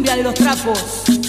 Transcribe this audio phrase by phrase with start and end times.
[0.00, 1.19] cumbia de los trapos.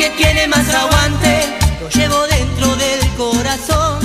[0.00, 1.42] Que tiene más aguante,
[1.78, 4.00] lo llevo dentro del corazón.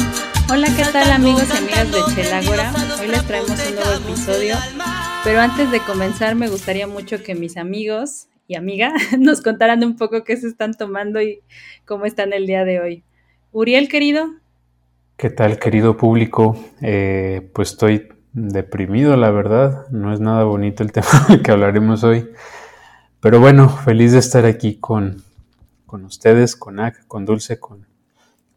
[0.51, 2.73] Hola, ¿qué tal amigos y amigas de Chelágora?
[2.99, 4.55] Hoy les traemos un nuevo episodio.
[5.23, 9.95] Pero antes de comenzar, me gustaría mucho que mis amigos y amiga nos contaran un
[9.95, 11.39] poco qué se están tomando y
[11.85, 13.03] cómo están el día de hoy.
[13.53, 14.27] Uriel, querido.
[15.15, 16.57] ¿Qué tal, querido público?
[16.81, 19.87] Eh, pues estoy deprimido, la verdad.
[19.91, 22.27] No es nada bonito el tema que hablaremos hoy.
[23.21, 25.23] Pero bueno, feliz de estar aquí con,
[25.95, 27.87] con ustedes, con AC, con Dulce, con,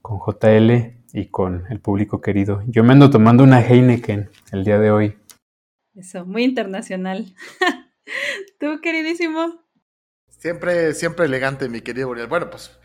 [0.02, 0.72] con JL
[1.12, 2.64] y con el público querido.
[2.66, 5.16] Yo me ando tomando una Heineken el día de hoy.
[5.94, 7.32] Eso, muy internacional.
[8.58, 9.62] ¿Tú, queridísimo?
[10.26, 12.26] Siempre, siempre elegante, mi querido Buriel.
[12.26, 12.76] Bueno, pues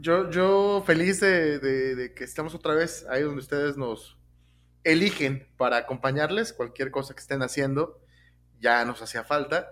[0.00, 4.18] yo, yo feliz de, de que estemos otra vez ahí donde ustedes nos,
[4.82, 8.00] eligen para acompañarles cualquier cosa que estén haciendo,
[8.58, 9.68] ya nos hacía falta.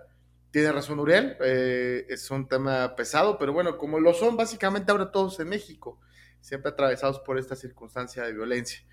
[0.53, 5.11] Tiene razón Uriel, eh, es un tema pesado, pero bueno, como lo son básicamente ahora
[5.11, 5.99] todos en México,
[6.41, 8.85] siempre atravesados por esta circunstancia de violencia.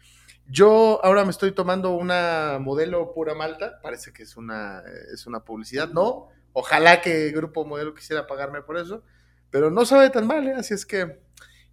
[0.47, 5.45] Yo ahora me estoy tomando una modelo pura malta, parece que es una, es una
[5.45, 9.05] publicidad, no, ojalá que Grupo Modelo quisiera pagarme por eso,
[9.51, 10.55] pero no sabe tan mal, ¿eh?
[10.55, 11.21] así es que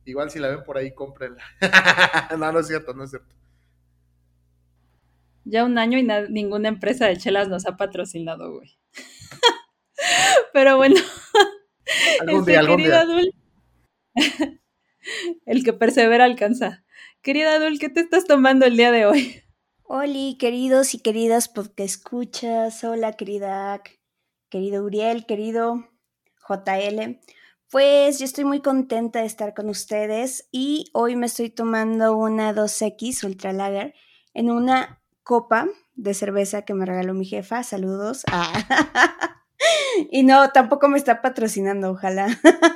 [0.04, 1.46] igual si la ven por ahí, cómprenla.
[2.38, 3.34] no, no es cierto, no es cierto
[5.50, 8.78] ya un año y ninguna empresa de chelas nos ha patrocinado, güey.
[10.54, 10.96] Pero bueno.
[12.22, 13.00] Algún este, día, algún día.
[13.02, 13.34] Adul,
[15.46, 16.84] el que persevera alcanza.
[17.22, 19.44] Querida Adul, ¿qué te estás tomando el día de hoy?
[19.84, 22.84] Hola, queridos y queridas porque escuchas.
[22.84, 23.82] Hola, querida,
[24.50, 25.90] querido Uriel, querido
[26.48, 27.20] JL.
[27.70, 32.54] Pues yo estoy muy contenta de estar con ustedes y hoy me estoy tomando una
[32.54, 33.94] 2X Ultra Lager
[34.34, 37.64] en una copa de cerveza que me regaló mi jefa.
[37.64, 38.24] Saludos.
[38.32, 39.34] Ah.
[40.12, 42.28] y no, tampoco me está patrocinando, ojalá.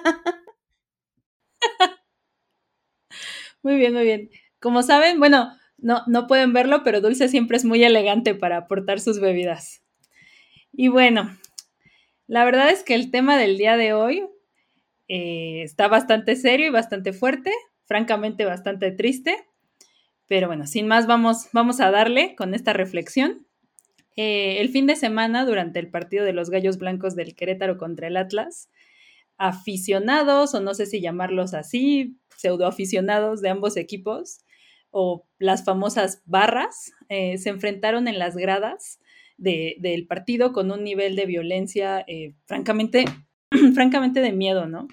[3.63, 4.29] muy bien, muy bien.
[4.59, 8.99] Como saben, bueno, no, no pueden verlo, pero Dulce siempre es muy elegante para aportar
[8.99, 9.81] sus bebidas.
[10.71, 11.37] Y bueno,
[12.27, 14.27] la verdad es que el tema del día de hoy
[15.07, 17.51] eh, está bastante serio y bastante fuerte,
[17.85, 19.37] francamente bastante triste.
[20.27, 23.45] Pero bueno, sin más, vamos, vamos a darle con esta reflexión.
[24.15, 28.07] Eh, el fin de semana, durante el partido de los Gallos Blancos del Querétaro contra
[28.07, 28.69] el Atlas,
[29.37, 34.39] aficionados, o no sé si llamarlos así, pseudoaficionados de ambos equipos,
[34.91, 38.99] o las famosas barras, eh, se enfrentaron en las gradas
[39.37, 43.05] del partido con un nivel de violencia eh, francamente,
[43.73, 44.87] francamente de miedo, ¿no?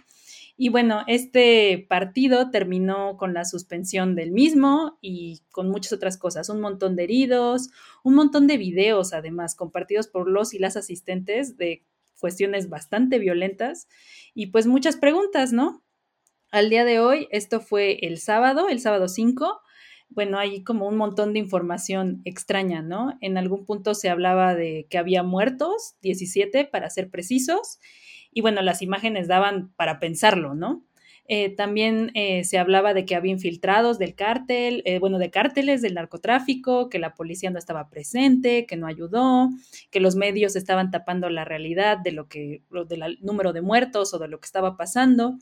[0.60, 6.48] Y bueno, este partido terminó con la suspensión del mismo y con muchas otras cosas,
[6.48, 7.70] un montón de heridos,
[8.02, 11.84] un montón de videos además compartidos por los y las asistentes de
[12.18, 13.86] cuestiones bastante violentas
[14.34, 15.84] y pues muchas preguntas, ¿no?
[16.50, 19.60] Al día de hoy, esto fue el sábado, el sábado 5,
[20.08, 23.16] bueno, hay como un montón de información extraña, ¿no?
[23.20, 27.78] En algún punto se hablaba de que había muertos, 17 para ser precisos,
[28.38, 30.84] y bueno, las imágenes daban para pensarlo, ¿no?
[31.26, 35.82] Eh, también eh, se hablaba de que había infiltrados del cártel, eh, bueno, de cárteles
[35.82, 39.48] del narcotráfico, que la policía no estaba presente, que no ayudó,
[39.90, 44.20] que los medios estaban tapando la realidad de lo que, del número de muertos o
[44.20, 45.36] de lo que estaba pasando.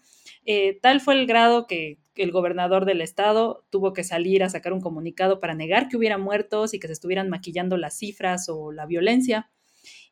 [0.81, 4.81] tal fue el grado que el gobernador del estado tuvo que salir a sacar un
[4.81, 8.87] comunicado para negar que hubiera muertos y que se estuvieran maquillando las cifras o la
[8.87, 9.51] violencia.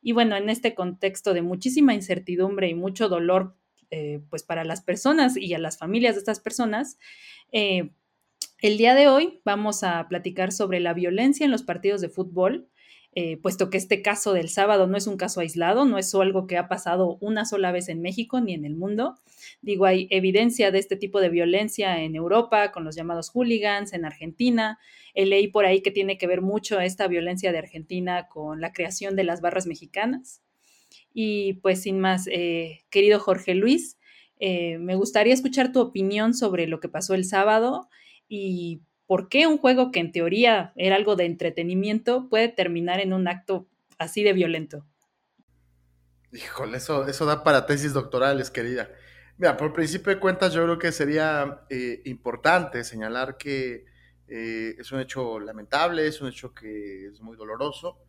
[0.05, 3.57] Y bueno, en este contexto de muchísima incertidumbre y mucho dolor,
[3.89, 6.99] eh, pues para las personas y a las familias de estas personas,
[7.51, 7.89] eh,
[8.59, 12.69] el día de hoy vamos a platicar sobre la violencia en los partidos de fútbol,
[13.15, 16.47] eh, puesto que este caso del sábado no es un caso aislado, no es algo
[16.47, 19.15] que ha pasado una sola vez en México ni en el mundo.
[19.61, 24.03] Digo, hay evidencia de este tipo de violencia en Europa con los llamados hooligans, en
[24.05, 24.79] Argentina.
[25.15, 29.15] leí por ahí que tiene que ver mucho esta violencia de Argentina con la creación
[29.15, 30.41] de las barras mexicanas.
[31.13, 33.97] Y pues sin más, eh, querido Jorge Luis,
[34.37, 37.89] eh, me gustaría escuchar tu opinión sobre lo que pasó el sábado
[38.27, 43.13] y por qué un juego que en teoría era algo de entretenimiento puede terminar en
[43.13, 43.67] un acto
[43.97, 44.85] así de violento.
[46.31, 48.89] Híjole, eso, eso da para tesis doctorales, querida.
[49.37, 53.85] Mira, por principio de cuentas, yo creo que sería eh, importante señalar que
[54.27, 57.99] eh, es un hecho lamentable, es un hecho que es muy doloroso.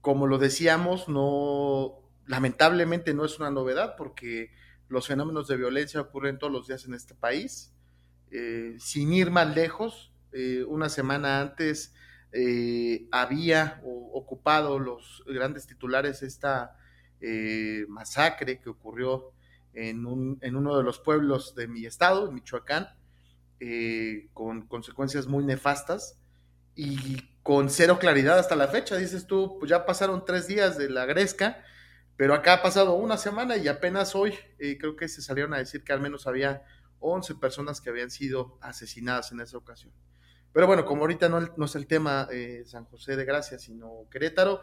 [0.00, 4.50] Como lo decíamos, no, lamentablemente no es una novedad porque
[4.88, 7.72] los fenómenos de violencia ocurren todos los días en este país.
[8.32, 10.09] Eh, sin ir más lejos,
[10.68, 11.94] una semana antes
[13.10, 16.76] había ocupado los grandes titulares esta
[17.22, 19.34] eh, masacre que ocurrió
[19.74, 22.88] en, uno de los pueblos de mi estado, Michoacán,
[23.60, 26.18] eh, con consecuencias muy nefastas
[26.74, 28.96] y con cero claridad hasta la fecha.
[28.96, 31.62] Dices tú, pues ya pasaron tres días de la gresca,
[32.16, 35.58] pero acá ha pasado una semana y apenas hoy eh, creo que se salieron a
[35.58, 36.62] decir que al menos había
[37.00, 39.92] 11 personas que habían sido asesinadas en esa ocasión.
[40.52, 42.28] Pero bueno, como ahorita no, es el tema
[42.64, 44.62] San José de Gracia, sino Querétaro,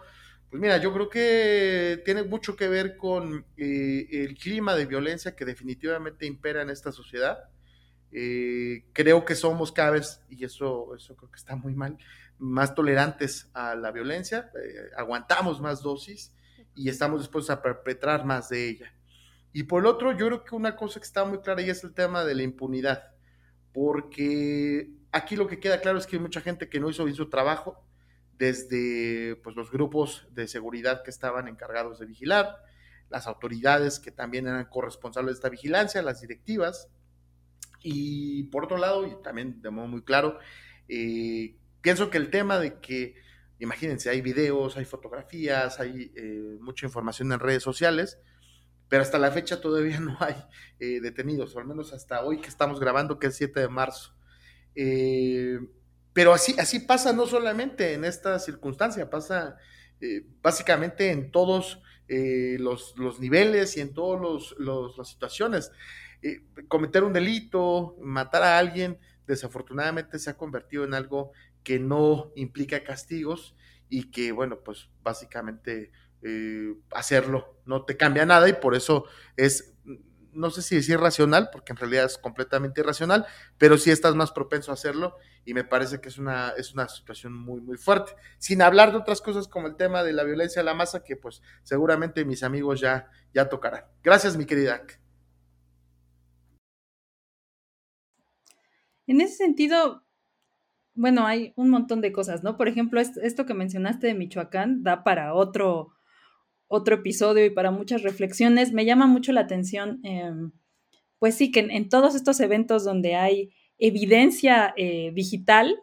[0.50, 5.36] pues mira, yo creo que tiene mucho que ver con eh, el clima de violencia
[5.36, 7.50] que definitivamente impera en esta sociedad.
[8.13, 11.98] Eh, creo que somos cada vez, y eso, eso creo que está muy mal,
[12.39, 16.34] más tolerantes a la violencia, eh, aguantamos más dosis
[16.74, 18.94] y estamos dispuestos a perpetrar más de ella.
[19.51, 21.84] Y por el otro, yo creo que una cosa que está muy clara y es
[21.84, 23.12] el tema de la impunidad,
[23.74, 27.15] porque aquí lo que queda claro es que hay mucha gente que no hizo bien
[27.15, 27.83] su trabajo,
[28.38, 32.57] desde pues, los grupos de seguridad que estaban encargados de vigilar,
[33.09, 36.89] las autoridades que también eran corresponsables de esta vigilancia, las directivas,
[37.81, 40.39] y por otro lado, y también de modo muy claro,
[40.88, 43.15] eh, pienso que el tema de que,
[43.60, 48.19] imagínense, hay videos, hay fotografías, hay eh, mucha información en redes sociales,
[48.89, 50.36] pero hasta la fecha todavía no hay
[50.80, 54.16] eh, detenidos, o al menos hasta hoy que estamos grabando, que es 7 de marzo.
[56.18, 59.56] Pero así, así pasa no solamente en esta circunstancia, pasa
[60.01, 65.71] eh, básicamente en todos eh, los, niveles y en todas las situaciones.
[66.24, 68.97] Eh, cometer un delito, matar a alguien,
[69.27, 71.33] desafortunadamente se ha convertido en algo
[71.63, 73.56] que no implica castigos
[73.88, 75.91] y que, bueno, pues básicamente
[76.91, 79.06] hacerlo no te cambia nada y por eso
[79.38, 79.76] es
[80.38, 83.25] no sé si decir racional, porque en realidad es completamente irracional,
[83.57, 86.88] pero sí estás más propenso a hacerlo y me parece que es una, es una
[86.88, 88.13] situación muy, muy fuerte.
[88.38, 91.16] Sin hablar de otras cosas como el tema de la violencia a la masa, que
[91.16, 93.86] pues seguramente mis amigos ya, ya tocarán.
[94.04, 94.81] Gracias, mi querida.
[99.07, 100.04] En ese sentido,
[100.94, 102.57] bueno, hay un montón de cosas, ¿no?
[102.57, 105.94] Por ejemplo, esto que mencionaste de Michoacán da para otro,
[106.67, 108.73] otro episodio y para muchas reflexiones.
[108.73, 110.51] Me llama mucho la atención, em,
[111.19, 115.77] pues sí, que en, todos estos eventos donde hay evidencia eh, digital,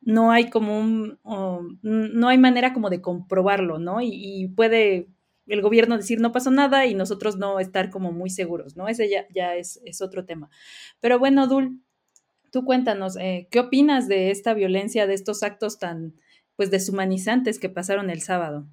[0.00, 1.18] no hay como un,
[1.82, 4.00] no hay manera como de comprobarlo, ¿no?
[4.00, 5.08] Y, puede
[5.46, 8.88] el gobierno decir no pasó nada y nosotros no estar como muy seguros, ¿no?
[8.88, 10.48] Ese ya, es, otro tema.
[11.00, 11.82] Pero bueno, Dul,
[12.50, 16.14] tú cuéntanos, eh, ¿qué opinas de esta violencia, de estos actos tan,
[16.56, 18.68] pues, deshumanizantes que pasaron el sábado?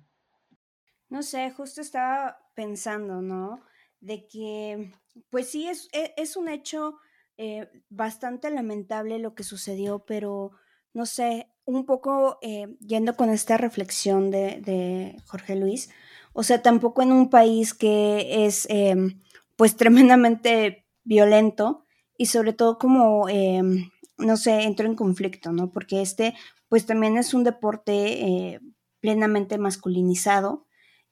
[1.09, 3.61] No sé, justo estaba pensando, ¿no?
[3.99, 4.91] De que,
[5.29, 6.97] pues sí, es, e, es un hecho
[7.37, 10.51] eh, bastante lamentable lo que sucedió, pero
[10.93, 15.89] no sé, un poco eh, yendo con esta reflexión de, de, Jorge Luis,
[16.33, 19.21] o sea, tampoco en un país que es em,
[19.55, 21.85] pues tremendamente violento
[22.17, 25.71] y sobre todo como, em, no sé, entró en conflicto, ¿no?
[25.71, 26.35] Porque este
[26.69, 28.59] pues también es un deporte eh,
[28.99, 30.66] plenamente masculinizado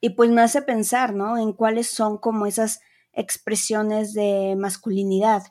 [0.06, 1.36] y pues me hace pensar, ¿no?
[1.36, 2.80] En cuáles son como esas
[3.12, 5.42] expresiones de masculinidad,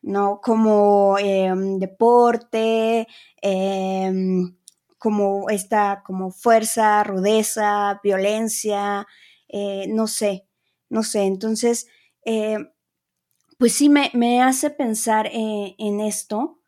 [0.00, 0.40] ¿no?
[0.40, 3.08] Como em, deporte,
[3.42, 4.56] em,
[4.96, 9.08] como esta, como fuerza, rudeza, violencia,
[9.48, 10.46] eh, no sé,
[10.88, 11.22] no sé.
[11.24, 11.88] Entonces,
[12.24, 12.58] eh,
[13.58, 16.60] pues sí me, me hace pensar eh, en esto.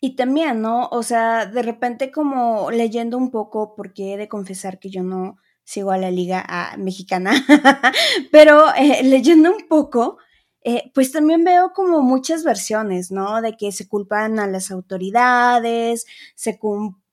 [0.00, 0.88] Y también, ¿no?
[0.92, 5.38] O sea, de repente como leyendo un poco, porque he de confesar que yo no,
[5.66, 7.32] sigo a la liga ah, mexicana,
[8.30, 10.18] pero eh, leyendo un poco,
[10.62, 13.42] eh, pues también veo como muchas versiones, ¿no?
[13.42, 16.06] De que se culpan a las autoridades,
[16.36, 16.58] se,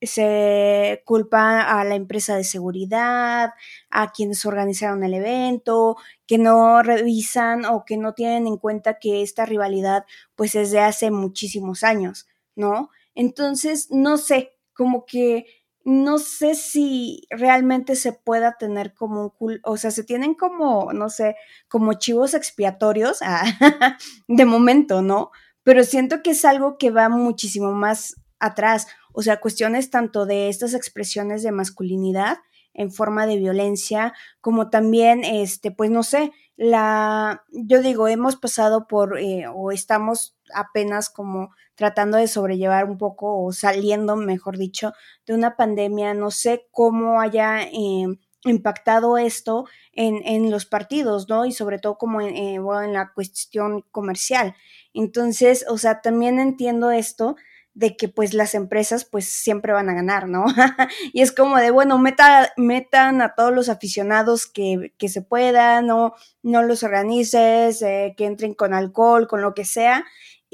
[0.01, 3.53] se culpa a la empresa de seguridad,
[3.89, 9.23] a quienes organizaron el evento, que no revisan o que no tienen en cuenta que
[9.23, 10.05] esta rivalidad
[10.35, 12.91] pues es de hace muchísimos años, ¿no?
[13.15, 15.45] Entonces, no sé, como que
[15.83, 21.09] no sé si realmente se pueda tener como un o sea, se tienen como, no
[21.09, 21.35] sé,
[21.67, 23.43] como chivos expiatorios ah,
[24.27, 25.31] de momento, ¿no?
[25.63, 28.87] Pero siento que es algo que va muchísimo más atrás.
[29.13, 32.39] o sea, cuestiones tanto de estas expresiones de masculinidad
[32.73, 38.87] en forma de violencia, como también, este, pues no sé, la, yo digo, hemos pasado
[38.87, 44.93] por, eh, o estamos apenas como tratando de sobrellevar un poco, o saliendo, mejor dicho,
[45.25, 48.05] de una pandemia, no sé cómo haya eh,
[48.45, 51.45] impactado esto en, en, los partidos, ¿no?
[51.45, 54.55] Y sobre todo como en, eh, en la cuestión comercial.
[54.93, 57.35] Entonces, o sea, también entiendo esto
[57.75, 60.45] de que pues las empresas pues siempre van a ganar, ¿no?
[61.13, 65.87] y es como de, bueno, meta, metan a todos los aficionados que, que se puedan,
[65.87, 66.13] no,
[66.43, 70.05] no los organices, eh, que entren con alcohol, con lo que sea.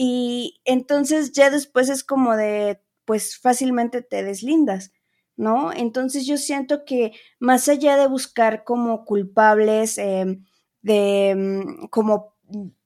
[0.01, 4.93] Y entonces ya después es como de, pues fácilmente te deslindas.
[5.35, 5.73] ¿No?
[5.73, 10.39] Entonces yo siento que más allá de buscar como culpables, eh,
[10.81, 12.35] de mm, como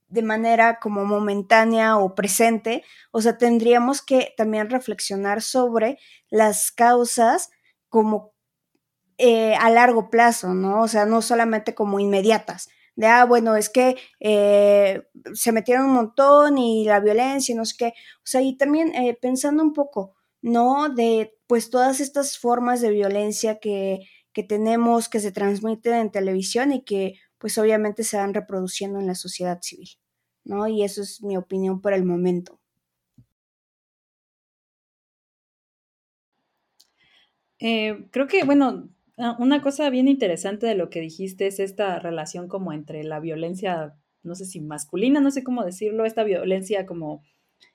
[0.08, 5.98] de manera como momentánea o presente, o sea, tendríamos que también reflexionar sobre
[6.30, 7.50] las causas
[7.90, 8.34] como
[9.18, 10.82] eh, a largo plazo, ¿no?
[10.82, 15.94] O sea, no solamente como inmediatas, de, ah, bueno, es que eh, se metieron un
[15.94, 17.92] montón y la violencia y no sé qué, o
[18.26, 20.90] sea, y también eh, pensando un poco, ¿no?
[20.90, 24.02] De, pues, todas estas formas de violencia que,
[24.34, 29.08] que tenemos, que se transmiten en televisión y que, pues, obviamente se van reproduciendo en
[29.08, 29.90] la sociedad civil.
[30.46, 30.68] ¿no?
[30.68, 32.60] Y eso es mi opinión por el momento.
[37.60, 42.48] Eh, creo que, bueno, una cosa bien interesante de lo que dijiste es esta relación
[42.48, 47.24] como entre la violencia, no sé si masculina, no sé cómo decirlo, esta violencia como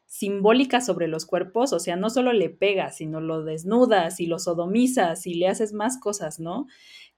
[0.08, 4.40] simbólica sobre los cuerpos, o sea, no solo le pegas, sino lo desnudas y lo
[4.40, 6.66] sodomizas y le haces más cosas, ¿no?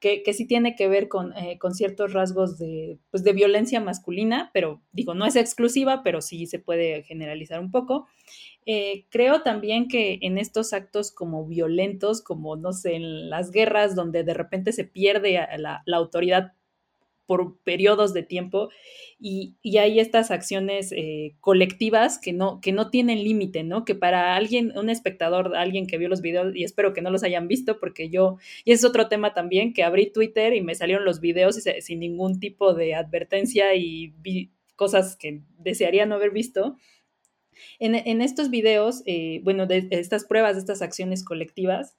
[0.00, 4.50] que, sí tiene que ver con, eh, con ciertos rasgos de, pues, de violencia masculina,
[4.54, 8.06] pero digo, no es exclusiva, pero sí se puede generalizar un poco.
[8.66, 13.94] Eh, creo también que en estos actos como violentos, como no sé, en las guerras
[13.94, 16.52] donde de repente se pierde la, la autoridad
[17.30, 18.70] por periodos de tiempo
[19.20, 23.84] y, hay estas acciones eh, colectivas que no, que no tienen límite, ¿no?
[23.84, 27.22] Que para alguien, un espectador, alguien que vio los videos, y espero que no los
[27.22, 31.04] hayan visto porque yo, y es otro tema también, que abrí Twitter y me salieron
[31.04, 36.74] los videos sin ningún tipo de advertencia y vi cosas que desearía no haber visto.
[37.78, 41.96] En, estos videos, eh, bueno, de estas pruebas, de estas acciones colectivas,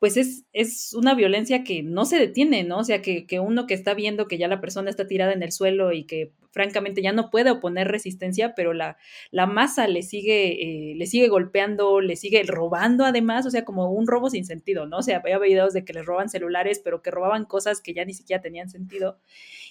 [0.00, 2.78] pues es, es, una violencia que no se detiene, ¿no?
[2.78, 5.42] O sea, que, que, uno que está viendo que ya la persona está tirada en
[5.42, 8.96] el suelo y que francamente ya no puede oponer resistencia, pero la,
[9.30, 13.92] la masa le sigue, eh, le sigue golpeando, le sigue robando además, o sea, como
[13.92, 14.98] un robo sin sentido, ¿no?
[14.98, 18.06] O sea, había videos de que les roban celulares, pero que robaban cosas que ya
[18.06, 19.18] ni siquiera tenían sentido.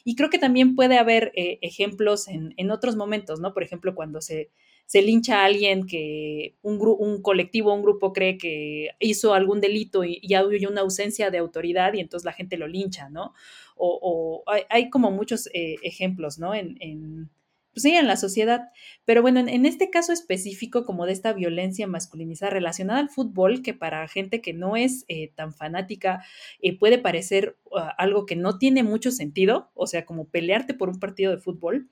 [0.03, 3.51] Y creo que también puede haber eh, ejemplos en, en otros momentos, ¿no?
[3.55, 4.51] Por ejemplo, cuando se
[4.89, 10.03] se lincha a alguien que un, un colectivo, un grupo cree que hizo algún delito
[10.03, 13.35] y, hay una ausencia de autoridad y entonces la gente lo lincha, ¿no?
[13.75, 16.55] O, hay, como muchos eh, ejemplos, ¿no?
[16.55, 17.29] En, en,
[17.71, 18.71] pues sí, en la sociedad.
[19.05, 23.75] Pero bueno, en, este caso específico como de esta violencia masculinizada relacionada al fútbol, que
[23.75, 26.23] para gente que no es eh, tan fanática
[26.63, 30.89] eh, puede parecer ah, algo que no tiene mucho sentido, o sea, como pelearte por
[30.89, 31.91] un partido de fútbol.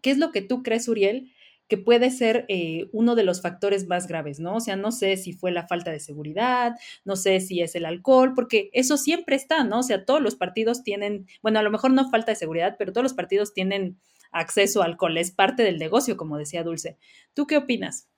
[0.00, 1.32] ¿Qué es lo que tú crees, Uriel?
[1.70, 4.56] Que puede ser eh, uno de los factores más graves, ¿no?
[4.56, 6.74] O sea, no sé si fue la falta de seguridad,
[7.04, 9.78] no sé si es el alcohol, porque eso siempre está, ¿no?
[9.78, 12.92] O sea, todos los partidos tienen, bueno, a lo mejor no falta de seguridad, pero
[12.92, 14.00] todos los partidos tienen
[14.32, 16.98] acceso a alcohol, es parte del negocio, como decía Dulce.
[17.34, 18.08] ¿Tú qué opinas?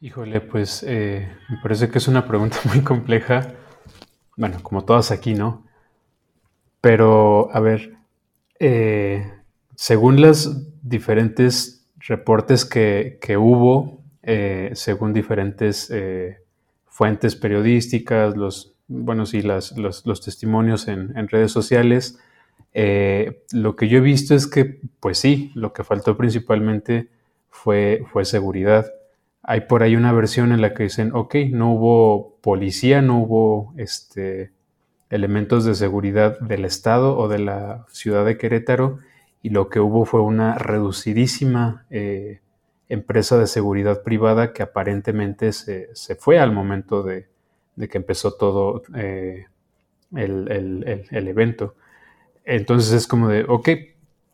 [0.00, 3.54] Híjole, pues eh, me parece que es una pregunta muy compleja,
[4.36, 5.66] bueno, como todas aquí, ¿no?
[6.80, 7.96] Pero, a ver,
[8.60, 9.32] eh,
[9.74, 16.38] según las diferentes reportes que, hubo eh, según diferentes eh,
[16.86, 22.18] fuentes periodísticas, los, bueno, sí, las, los, testimonios en, redes sociales.
[22.72, 27.08] Eh, lo que yo he visto es que, pues sí, lo que faltó principalmente
[27.48, 28.86] fue, fue seguridad.
[29.42, 33.74] Hay por ahí una versión en la que dicen, ok, no hubo policía, no hubo
[33.76, 34.52] este,
[35.08, 39.00] elementos de seguridad del Estado o de la ciudad de Querétaro,
[39.42, 42.40] y lo que hubo fue una reducidísima eh,
[42.90, 47.28] empresa de seguridad privada que aparentemente se, fue al momento de,
[47.88, 49.46] que empezó todo eh,
[50.14, 51.76] el, evento.
[52.44, 53.68] Entonces es como de, ok,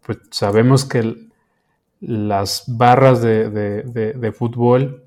[0.04, 1.28] pues sabemos que
[2.00, 5.04] las barras de, fútbol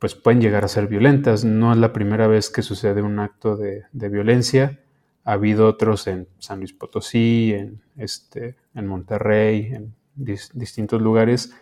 [0.00, 1.44] pues pueden llegar a ser violentas.
[1.44, 4.79] No es la primera vez que sucede un acto de, violencia.
[5.24, 11.52] Ha habido otros en San Luis Potosí, en, este, en Monterrey, en distintos lugares.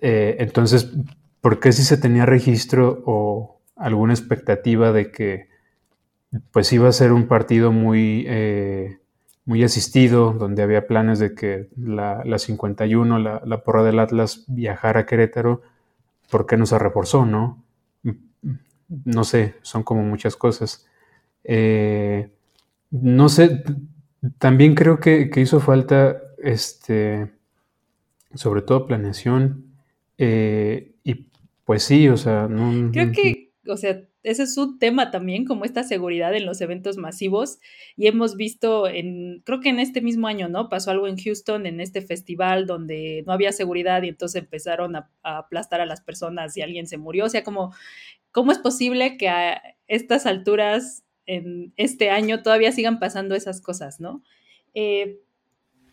[0.00, 0.90] Eh, entonces,
[1.40, 5.48] ¿por qué si se tenía registro o alguna expectativa de que
[6.52, 9.00] pues iba a ser un partido muy, eh,
[9.44, 15.00] muy asistido, donde había planes de que la, 51, la, la, porra del Atlas, viajara
[15.00, 15.62] a Querétaro,
[16.30, 17.64] ¿por qué no se reforzó, no?
[18.88, 20.86] No sé, son como muchas cosas.
[21.44, 22.30] Eh,
[22.90, 23.62] no sé,
[24.38, 27.30] también creo que, hizo falta, este,
[28.34, 29.74] sobre todo planeación,
[30.18, 31.26] eh, y
[31.64, 32.90] pues sí, o sea, no...
[32.92, 36.98] Creo que, o sea, ese es un tema también, como esta seguridad en los eventos
[36.98, 37.58] masivos.
[37.96, 40.68] Y hemos visto en, creo que en este mismo año, ¿no?
[40.68, 45.10] Pasó algo en Houston, en este festival donde no había seguridad y entonces empezaron a,
[45.22, 47.24] aplastar a las personas y alguien se murió.
[47.26, 47.72] O sea, como,
[48.30, 54.00] ¿cómo es posible que a estas alturas en este año todavía sigan pasando esas cosas,
[54.00, 54.24] ¿no?
[54.74, 55.20] Eh,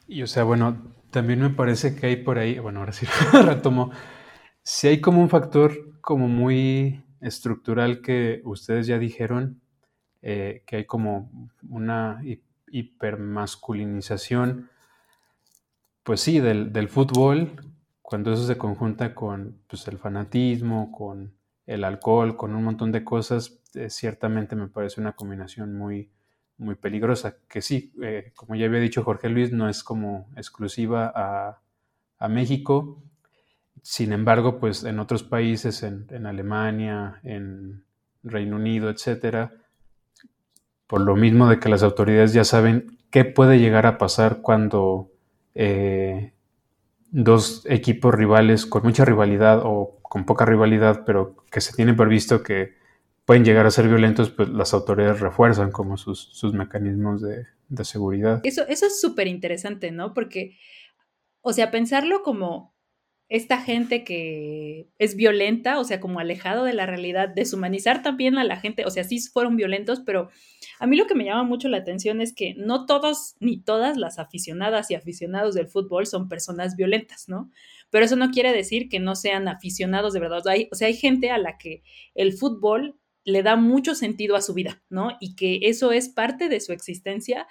[0.08, 3.06] y o sea, bueno, también me parece que hay por ahí, bueno, ahora sí
[3.46, 3.92] retomo,
[4.64, 9.62] si hay como un factor como muy estructural que ustedes ya dijeron,
[10.24, 11.30] eh, que hay como
[11.70, 12.20] una
[12.72, 14.72] hipermasculinización,
[16.02, 17.62] pues sí, del, fútbol,
[18.02, 21.37] cuando eso se conjunta con pues, el fanatismo, con
[21.68, 26.10] el alcohol, con un montón de cosas, eh, ciertamente me parece una combinación muy,
[26.58, 31.12] muy peligrosa, que sí, eh, como ya había dicho Jorge Luis, no es como exclusiva
[31.14, 31.62] a,
[32.18, 33.04] a México,
[33.82, 37.86] sin embargo, pues en otros países, en, Alemania, en
[38.22, 39.54] Reino Unido, etcétera,
[40.88, 45.12] por lo mismo de que las autoridades ya saben qué puede llegar a pasar cuando
[45.56, 46.34] eh,
[47.12, 52.44] dos equipos rivales con mucha rivalidad o con poca rivalidad, pero que se tiene previsto
[52.44, 52.76] que
[53.26, 58.40] pueden llegar a ser violentos, pues las autoridades refuerzan como sus, mecanismos de, de, seguridad.
[58.44, 60.14] Eso, eso es súper interesante, ¿no?
[60.14, 60.58] Porque,
[61.42, 62.77] o sea, pensarlo como
[63.30, 68.46] esta gente que es violenta, o sea, como alejado de la realidad, deshumanizar también a
[68.46, 70.30] la gente, o sea, sí fueron violentos, pero
[70.80, 73.98] a mí lo que me llama mucho la atención es que no todos ni todas
[73.98, 77.52] las aficionadas y aficionados del fútbol son personas violentas, ¿no?
[77.90, 80.44] Pero eso no quiere decir que no sean aficionados de verdad.
[80.72, 81.84] o sea, hay gente a la que
[82.16, 85.18] el fútbol le da mucho sentido a su vida, ¿no?
[85.20, 87.46] Y que eso es parte de su existencia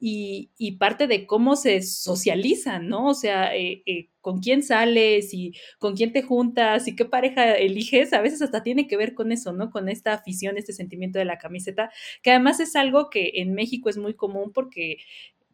[0.00, 3.06] y, parte de cómo se socializan, ¿no?
[3.06, 7.54] O sea, eh, eh, con quién sales y con quién te juntas y qué pareja
[7.54, 9.70] eliges, a veces hasta tiene que ver con eso, ¿no?
[9.70, 13.88] Con esta afición, este sentimiento de la camiseta, que además es algo que en México
[13.88, 14.96] es muy común porque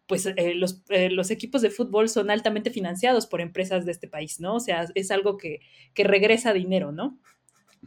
[0.07, 4.41] pues eh, los, los, equipos de fútbol son altamente financiados por empresas de este país,
[4.41, 4.55] ¿no?
[4.55, 5.61] O sea, es algo que,
[5.93, 7.19] que regresa dinero, ¿no?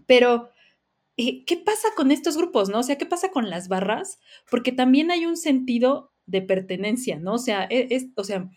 [0.06, 0.52] Pero
[1.22, 2.80] eh, ¿qué pasa con estos grupos, no?
[2.80, 4.20] O sea, ¿qué pasa con las barras?
[4.50, 7.34] Porque también hay un sentido de pertenencia, ¿no?
[7.34, 8.50] O sea, e, es, o sea,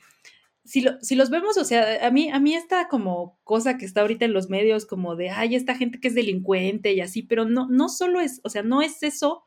[0.65, 4.03] si, si, los vemos, o sea, a mí, a mí esta como cosa que está
[4.03, 7.45] ahorita en los medios, como de, ay, esta gente que es delincuente y así, pero
[7.47, 9.43] no, no solo es, o sea, no es eso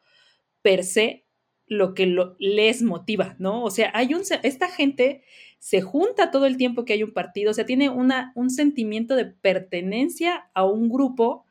[0.62, 1.26] per se
[1.68, 3.64] lo que lo, les motiva, ¿no?
[3.64, 5.24] O sea, hay un, esta gente
[5.60, 9.16] se junta todo el tiempo que hay un partido, o sea, tiene una, un sentimiento
[9.16, 11.46] de pertenencia a un grupo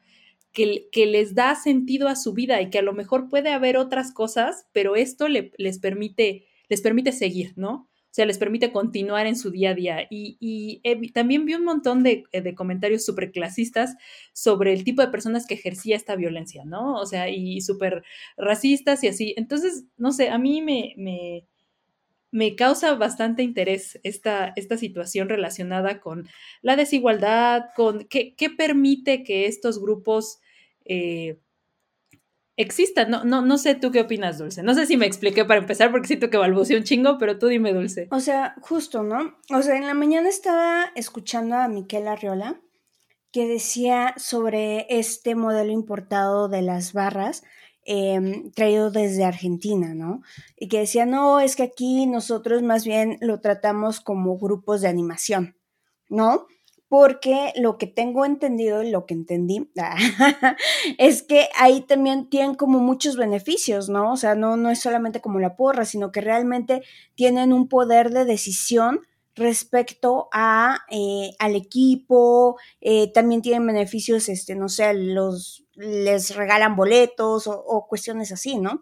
[0.55, 4.12] que, les da sentido a su vida y que a lo mejor puede haber otras
[4.12, 7.88] cosas, pero esto les, permite, les permite seguir, ¿no?
[7.90, 10.07] O sea, les permite continuar en su día a día.
[10.09, 10.81] Y,
[11.12, 13.97] también vi un montón de, eh, comentarios súper clasistas
[14.33, 16.95] sobre el tipo de personas que ejercía esta violencia, ¿no?
[16.95, 18.05] O sea, y súper
[18.37, 19.35] racistas y así.
[19.37, 21.49] Entonces, no sé, a mí me,
[22.35, 26.29] me causa bastante interés esta, esta, situación relacionada con
[26.62, 30.40] la desigualdad, con qué, qué permite que estos grupos
[30.85, 31.38] eh,
[32.57, 33.05] exista.
[33.05, 34.64] No, no, no sé tú qué opinas, Dulce.
[34.64, 37.47] No sé si me expliqué para empezar porque siento que balbuceé un chingo, pero tú
[37.47, 38.09] dime, Dulce.
[38.11, 39.37] O sea, justo, ¿no?
[39.55, 42.61] O sea, en la mañana estaba escuchando a Miquel Arriola
[43.31, 47.44] que decía sobre este modelo importado de las barras
[47.85, 50.23] em, traído desde Argentina, ¿no?
[50.57, 54.88] Y que decía, no, es que aquí nosotros más bien lo tratamos como grupos de
[54.88, 55.57] animación,
[56.09, 56.47] ¿no?
[56.94, 59.68] porque lo que tengo entendido y lo que entendí
[60.99, 64.12] es que ahí también tienen como muchos beneficios, ¿no?
[64.12, 66.83] O sea, no, no es solamente como la porra, sino que realmente
[67.16, 69.01] tienen un poder de decisión
[69.35, 76.77] respecto a, eh, al equipo, eh, también tienen beneficios, este, no sé, los, les regalan
[76.77, 78.81] boletos o, cuestiones así, ¿no?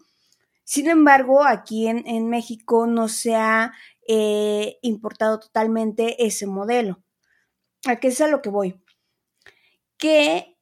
[0.63, 3.73] Sin embargo, aquí en, México no se ha
[4.07, 7.03] eh, importado totalmente ese modelo
[7.85, 8.81] a qué es a lo que voy.
[9.97, 10.57] Que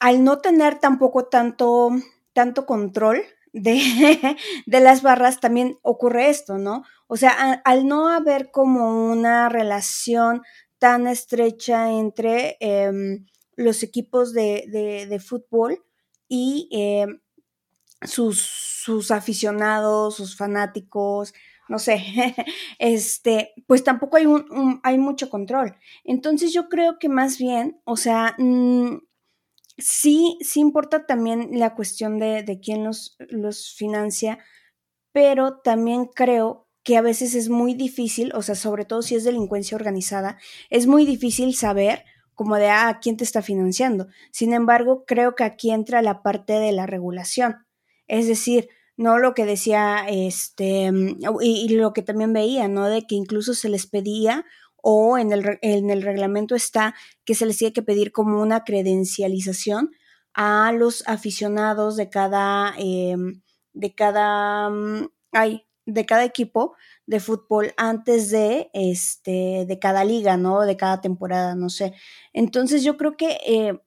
[0.00, 1.90] al no tener tampoco tanto,
[2.32, 4.36] tanto control de,
[4.66, 6.84] de, las barras, también ocurre esto, ¿no?
[7.06, 10.42] O sea, al no haber como una relación
[10.78, 15.84] tan estrecha entre em, los equipos de, de, fútbol
[16.28, 17.06] y eh,
[18.02, 21.34] sus, sus aficionados, sus fanáticos,
[21.68, 22.02] no sé,
[22.78, 25.76] este, pues tampoco hay, un, hay mucho control.
[26.04, 28.96] Entonces yo creo que más bien, o sea, mm,
[29.78, 34.38] sí, sí importa también la cuestión de, de quién los, los financia,
[35.12, 39.24] pero también creo que a veces es muy difícil, o sea, sobre todo si es
[39.24, 40.38] delincuencia organizada,
[40.70, 42.04] es muy difícil saber
[42.34, 44.08] como de, ah, ¿quién te está financiando?
[44.30, 47.66] Sin embargo, creo que aquí entra la parte de la regulación.
[48.08, 50.90] Es decir, no lo que decía este
[51.40, 52.88] y, lo que también veía, ¿no?
[52.88, 54.44] De que incluso se les pedía
[54.82, 58.64] o en el, en el reglamento está que se les tiene que pedir como una
[58.64, 59.90] credencialización
[60.34, 63.42] a los aficionados de cada em,
[63.72, 66.74] de cada mm, ay, de cada equipo
[67.06, 70.62] de fútbol antes de este de cada liga, ¿no?
[70.62, 71.94] De cada temporada, no sé.
[72.32, 73.80] Entonces yo creo que eh,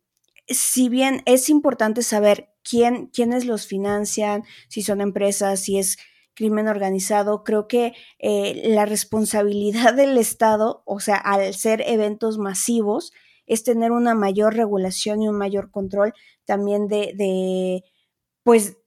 [0.47, 5.97] si bien es importante saber quién, quiénes los financian, si son empresas, si es
[6.35, 13.11] crimen organizado, creo que eh, la responsabilidad del Estado, o sea, al ser eventos masivos,
[13.47, 16.13] es tener una mayor regulación y un mayor control
[16.45, 17.83] también de, de
[18.43, 18.77] pues,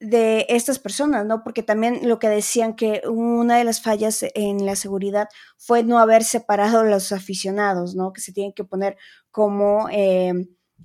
[0.00, 1.42] de estas personas, ¿no?
[1.42, 5.98] Porque también lo que decían que una de las fallas en la seguridad fue no
[5.98, 8.12] haber separado a los aficionados, ¿no?
[8.12, 8.96] Que se tienen que poner
[9.30, 9.88] como...
[9.90, 10.32] Eh,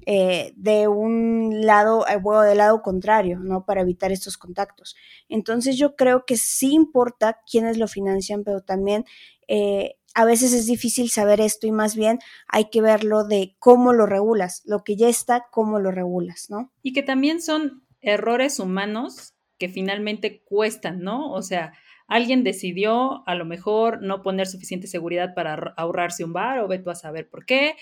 [0.05, 3.65] eh, de un lado eh, o del lado contrario, ¿no?
[3.65, 4.95] Para evitar estos contactos.
[5.27, 9.05] Entonces yo creo que sí importa quiénes lo financian, pero también
[9.47, 13.93] eh, a veces es difícil saber esto y más bien hay que verlo de cómo
[13.93, 16.71] lo regulas, lo que ya está, cómo lo regulas, ¿no?
[16.81, 21.31] Y que también son errores humanos que finalmente cuestan, ¿no?
[21.33, 21.73] O sea,
[22.07, 26.79] alguien decidió a lo mejor no poner suficiente seguridad para ahorrarse un bar o ve
[26.79, 27.75] tú a saber por qué.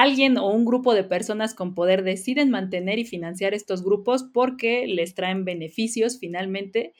[0.00, 4.86] Alguien o un grupo de personas con poder deciden mantener y financiar estos grupos porque
[4.86, 6.94] les traen beneficios finalmente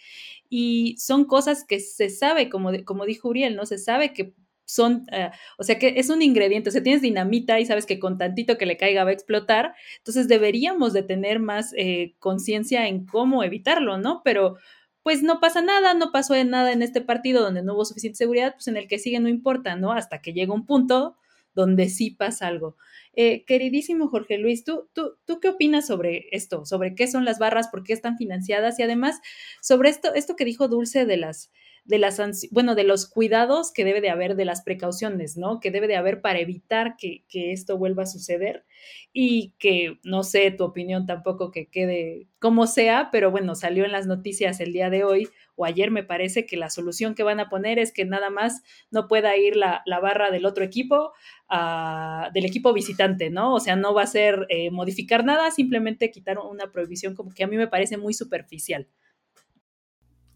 [0.50, 3.64] y son cosas que se sabe, como, como dijo Uriel, ¿no?
[3.64, 4.35] Se sabe que
[4.66, 7.98] son, eh, o sea que es un ingrediente, o sea, tienes dinamita y sabes que
[7.98, 12.87] con tantito que le caiga va a explotar, entonces deberíamos de tener más eh, conciencia
[12.88, 14.20] en cómo evitarlo, ¿no?
[14.22, 14.57] Pero
[15.02, 18.52] pues no pasa nada, no pasó nada en este partido donde no hubo suficiente seguridad,
[18.52, 19.92] pues en el que sigue no importa, ¿no?
[19.92, 21.16] Hasta que llega un punto
[21.55, 22.77] donde sí pasa algo.
[23.15, 26.65] Eh, queridísimo Jorge Luis, ¿tú, tú, ¿tú qué opinas sobre esto?
[26.65, 27.69] ¿Sobre qué son las barras?
[27.69, 28.79] ¿Por qué están financiadas?
[28.79, 29.21] Y además,
[29.61, 31.51] sobre esto, esto que dijo Dulce de las,
[31.85, 32.21] de las,
[32.53, 35.59] bueno, de los cuidados que debe de haber, de las precauciones, ¿no?
[35.59, 38.64] Que debe de haber para evitar que, que, esto vuelva a suceder
[39.12, 43.92] y que, no sé, tu opinión tampoco que quede como sea, pero bueno, salió en
[43.92, 47.40] las noticias el día de hoy o ayer me parece que la solución que van
[47.40, 51.12] a poner es que nada más no pueda ir la, la barra del otro equipo,
[51.51, 53.55] uh, del equipo visitante, ¿no?
[53.55, 57.45] O sea, no va a ser eh, modificar nada, simplemente quitar una prohibición como que
[57.45, 58.88] a mí me parece muy superficial.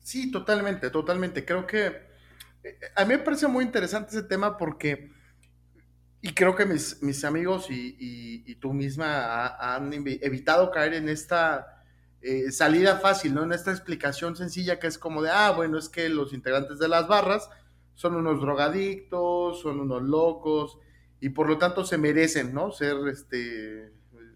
[0.06, 1.44] Sí, totalmente, totalmente.
[1.44, 1.86] Creo que
[2.62, 5.10] eh, a mí me parece muy interesante ese tema porque,
[6.22, 7.96] y creo que mis, mis amigos y,
[8.46, 11.82] y, tú misma han evitado caer en esta
[12.22, 13.42] eh, salida fácil, ¿no?
[13.42, 16.86] En esta explicación sencilla que es como de, ah, bueno, es que los integrantes de
[16.86, 17.50] las barras
[17.94, 20.78] son unos drogadictos, son unos locos,
[21.20, 22.70] y por lo tanto se merecen, ¿no?
[22.70, 23.92] Ser, este,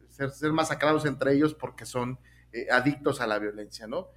[0.08, 2.18] ser, ser masacrados entre ellos porque son
[2.50, 4.08] eh, adictos a la violencia, ¿no?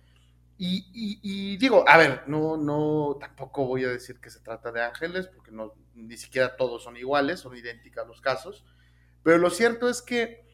[0.58, 5.28] Y, digo, a ver, no, no, tampoco voy a decir que se trata de ángeles,
[5.28, 8.64] porque no, ni siquiera todos son iguales, son idénticos los casos,
[9.24, 10.46] pero lo cierto es que,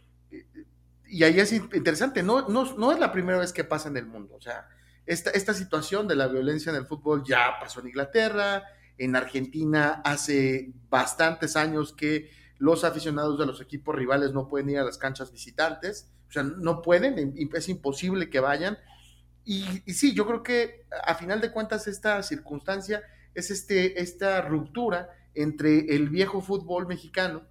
[1.05, 4.05] y ahí es interesante, no, no, no es la primera vez que pasa en el
[4.05, 4.67] mundo, o sea,
[5.05, 8.63] esta, esta situación de la violencia en el fútbol ya pasó en Inglaterra,
[8.97, 14.79] en Argentina hace bastantes años que los aficionados de los equipos rivales no pueden ir
[14.79, 18.77] a las canchas visitantes, o sea, no pueden, es imposible que vayan,
[19.51, 23.01] y, sí, yo creo que a final de cuentas esta circunstancia
[23.33, 27.47] es este, esta ruptura entre el viejo fútbol mexicano,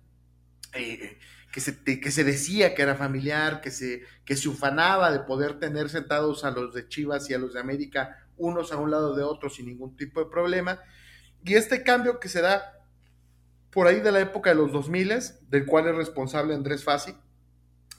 [0.74, 1.18] eh,
[1.52, 5.58] que, se, que se decía que era familiar, que se, que se ufanaba de poder
[5.58, 9.16] tener sentados a los de Chivas y a los de América unos a un lado
[9.16, 10.80] de otros sin ningún tipo de problema.
[11.44, 12.74] Y este cambio que se da
[13.72, 15.14] por ahí de la época de los 2000,
[15.48, 17.12] del cual es responsable Andrés Fassi,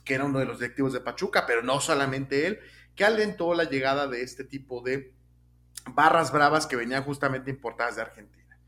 [0.06, 2.60] que era uno de los directivos de Pachuca, pero no solamente él,
[3.00, 5.14] que alentó la llegada de este tipo de
[5.96, 8.60] barras bravas que venían justamente importadas de Argentina.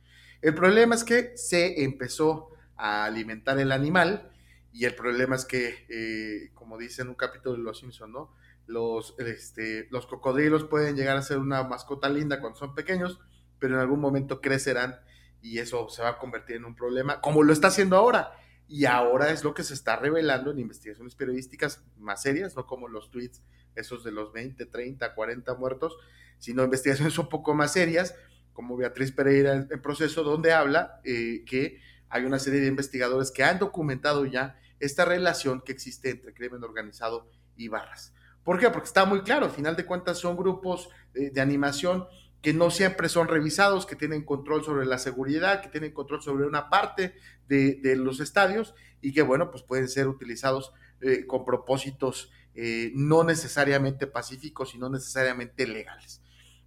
[0.42, 4.32] El problema es que se empezó a alimentar el animal
[4.72, 8.34] y el problema es que, eh, como dice en un capítulo de Los Simpsons, ¿no?
[8.68, 13.20] Los, este, los cocodrilos pueden llegar a ser una mascota linda cuando son pequeños,
[13.60, 14.96] pero en algún momento crecerán
[15.42, 18.32] y eso se va a convertir en un problema, como lo está haciendo ahora.
[18.70, 22.88] y ahora es lo que se está revelando en investigaciones periodísticas más serias, no como
[22.88, 23.42] los tweets
[23.76, 25.98] esos de los 20, 30, 40 muertos,
[26.40, 28.16] sino investigaciones un poco más serias,
[28.54, 31.80] como Beatriz Pereira en, proceso, donde habla eh, que
[32.10, 36.64] hay una serie de investigadores que han documentado ya esta relación que existe entre crimen
[36.64, 38.14] organizado y barras.
[38.44, 38.70] ¿Por qué?
[38.70, 42.08] Porque está muy claro, al final de cuentas son grupos eh, de animación
[42.42, 46.48] que no siempre son revisados, que tienen control sobre la seguridad, que tienen control sobre
[46.48, 47.14] una parte
[47.48, 53.24] de, los estadios y que, bueno, pues pueden ser utilizados eh, con propósitos eh, no
[53.24, 56.22] necesariamente pacíficos y no necesariamente legales.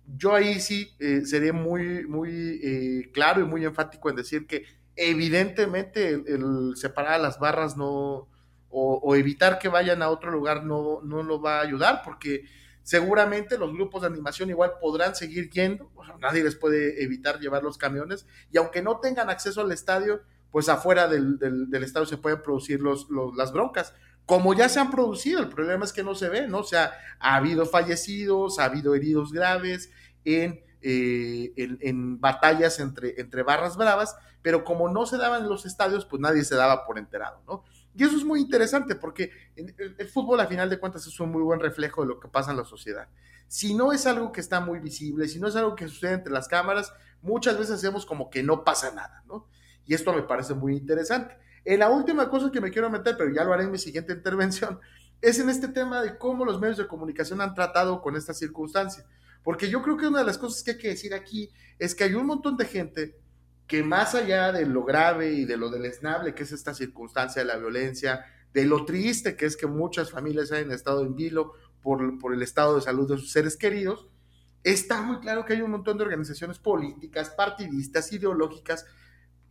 [0.07, 4.65] Yo ahí sí eh, sería muy, muy claro y muy enfático en decir que
[4.97, 8.29] evidentemente el, separar las barras no,
[8.69, 12.45] o, evitar que vayan a otro lugar no, no lo va a ayudar porque
[12.85, 17.79] Seguramente los grupos de animación igual podrán seguir yendo, nadie les puede evitar llevar los
[17.79, 20.21] camiones, y aunque no tengan acceso al estadio,
[20.51, 21.39] pues afuera del,
[21.83, 23.95] estadio se pueden producir los, las broncas,
[24.27, 26.59] como ya se han producido, el problema es que no se ve, ¿no?
[26.59, 29.91] O sea, ha habido fallecidos, ha habido heridos graves
[30.25, 35.67] en, eh, en, batallas entre, entre barras bravas, pero como no se daban en los
[35.67, 37.65] estadios, pues nadie se daba por enterado, ¿no?
[37.97, 41.43] Y eso es muy interesante porque el, fútbol a final de cuentas es un muy
[41.43, 43.09] buen reflejo de lo que pasa en la sociedad.
[43.47, 46.33] Si no es algo que está muy visible, si no es algo que sucede entre
[46.33, 49.47] las cámaras, muchas veces hacemos como que no pasa nada, ¿no?
[49.87, 51.39] Y esto me parece muy interesante.
[51.65, 54.13] En la última cosa que me quiero meter, pero ya lo haré en mi siguiente
[54.13, 54.81] intervención,
[55.21, 59.05] es en este tema de cómo los medios de comunicación han tratado con esta circunstancia.
[59.43, 62.05] Porque yo creo que una de las cosas que hay que decir aquí es que
[62.05, 63.19] hay un montón de gente
[63.67, 67.49] que más allá de lo grave y de lo deleznable que es esta circunstancia de
[67.49, 72.19] la violencia, de lo triste que es que muchas familias hayan estado en vilo por,
[72.19, 74.09] por el estado de salud de sus seres queridos,
[74.63, 78.87] está muy claro que hay un montón de organizaciones políticas, partidistas, ideológicas,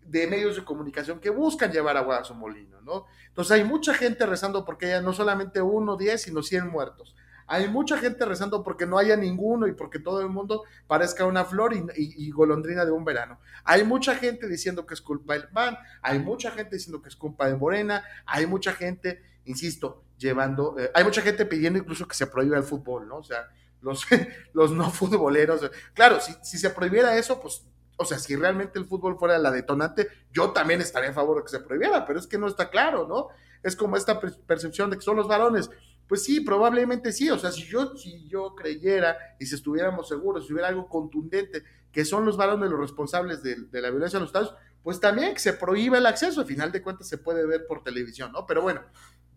[0.05, 3.05] de medios de comunicación que buscan llevar agua a su molino, ¿no?
[3.27, 7.15] Entonces hay mucha gente rezando porque haya no solamente uno, diez, sino cien muertos.
[7.47, 11.45] Hay mucha gente rezando porque no haya ninguno y porque todo el mundo parezca una
[11.45, 13.39] flor y, golondrina de un verano.
[13.63, 17.15] Hay mucha gente diciendo que es culpa del PAN, hay mucha gente diciendo que es
[17.15, 22.15] culpa de Morena, hay mucha gente, insisto, llevando, eh, hay mucha gente pidiendo incluso que
[22.15, 23.17] se prohíba el fútbol, ¿no?
[23.17, 23.49] O sea,
[23.81, 24.05] los,
[24.53, 25.69] los no futboleros.
[25.93, 27.65] Claro, si, si se prohibiera eso, pues
[28.03, 31.43] o sea, si realmente el fútbol fuera la detonante, yo también estaría a favor de
[31.43, 33.29] que se prohibiera, pero es que no está claro, ¿no?
[33.63, 35.69] Es como esta percepción de que son los varones.
[36.07, 37.29] Pues sí, probablemente sí.
[37.29, 41.63] O sea, si yo, si yo creyera y si estuviéramos seguros, si hubiera algo contundente,
[41.91, 45.39] que son los varones los responsables de, la violencia en los estados, pues también que
[45.39, 46.41] se prohíba el acceso.
[46.41, 48.45] Al final de cuentas se puede ver por televisión, ¿no?
[48.45, 48.81] Pero bueno,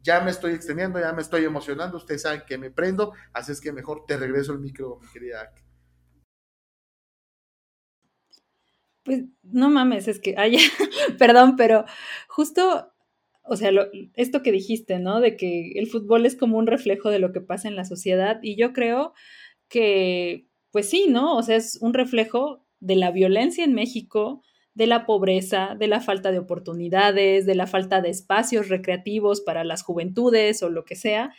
[0.02, 1.98] ya me estoy extendiendo, ya me estoy emocionando.
[1.98, 5.52] Ustedes saben que me prendo, así es que mejor te regreso el micro, mi querida.
[9.06, 10.58] Pues no mames, es que, ay,
[11.18, 11.84] perdón, pero
[12.28, 12.92] justo
[13.48, 13.70] o sea,
[14.14, 15.20] esto que dijiste, ¿no?
[15.20, 18.40] De que el fútbol es como un reflejo de lo que pasa en la sociedad
[18.42, 19.14] y yo creo
[19.68, 21.36] que, pues sí, ¿no?
[21.36, 24.42] O sea, es un reflejo de la violencia en México,
[24.74, 29.62] de la pobreza, de la falta de oportunidades, de la falta de espacios recreativos para
[29.62, 31.32] las juventudes o lo que sea,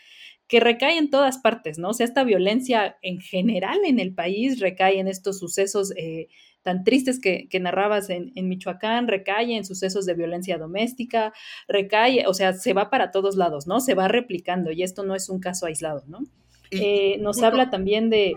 [0.47, 1.89] que recae en todas partes, ¿no?
[1.89, 6.29] O sea, esta violencia en general en el país recae en estos sucesos eh,
[6.63, 11.33] tan tristes que, narrabas en, Michoacán, recae en sucesos de violencia doméstica,
[11.67, 13.79] recae, o sea, se va para todos lados, ¿no?
[13.79, 16.19] Se va replicando y esto no es un caso aislado, ¿no?
[16.71, 18.33] Eh, nos habla también de...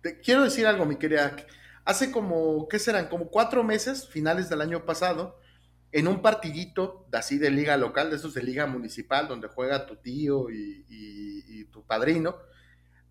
[0.00, 1.36] Te quiero decir algo, mi querida.
[1.84, 3.08] Hace como, ¿qué serán?
[3.08, 5.38] Como cuatro meses, finales del año pasado,
[5.98, 9.96] en un partidito así de liga local, de esos de liga municipal, donde juega tu
[9.96, 12.36] tío y, y tu padrino,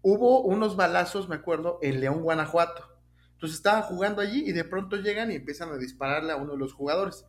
[0.02, 2.96] hubo unos balazos, me acuerdo, en León, Guanajuato
[3.36, 6.58] entonces estaban jugando allí y de pronto llegan y empiezan a dispararle a uno de
[6.58, 7.26] los jugadores.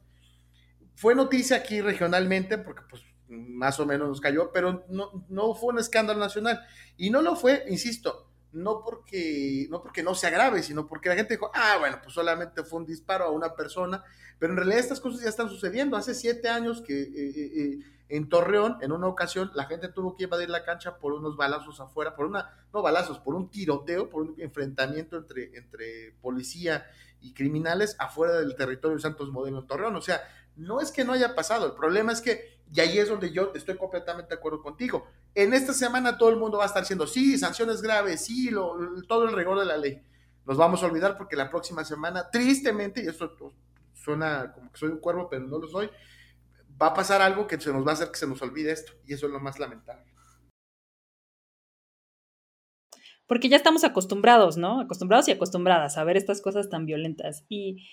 [0.94, 5.74] Fue noticia aquí regionalmente porque pues más o menos nos cayó, pero no, no fue
[5.74, 6.64] un escándalo nacional.
[6.96, 11.14] Y no lo fue, insisto, no porque, no porque no sea grave, sino porque la
[11.14, 14.02] gente dijo, ah, bueno, pues solamente fue un disparo a una persona,
[14.38, 15.96] pero en realidad estas cosas ya están sucediendo.
[15.96, 17.78] Hace siete años que eh, eh, eh,
[18.08, 21.80] en Torreón, en una ocasión, la gente tuvo que invadir la cancha por unos balazos
[21.80, 26.86] afuera, por una, no balazos, por un tiroteo, por un enfrentamiento entre, entre policía
[27.20, 29.96] y criminales afuera del territorio de Santos Modelo en Torreón.
[29.96, 30.22] O sea,
[30.56, 33.52] no es que no haya pasado, el problema es que, y ahí es donde yo
[33.54, 37.06] estoy completamente de acuerdo contigo, en esta semana todo el mundo va a estar diciendo,
[37.06, 38.74] sí, sanciones graves, sí, lo,
[39.06, 40.02] todo el rigor de la ley.
[40.46, 43.54] Nos vamos a olvidar porque la próxima semana, tristemente, y esto
[43.92, 45.90] suena como que soy un cuervo, pero no lo soy,
[46.80, 48.92] va a pasar algo que se nos va a hacer que se nos olvide esto,
[49.04, 50.04] y eso es lo más lamentable.
[53.26, 54.80] Porque ya estamos acostumbrados, ¿no?
[54.80, 57.44] Acostumbrados y acostumbradas a ver estas cosas tan violentas.
[57.48, 57.84] Y,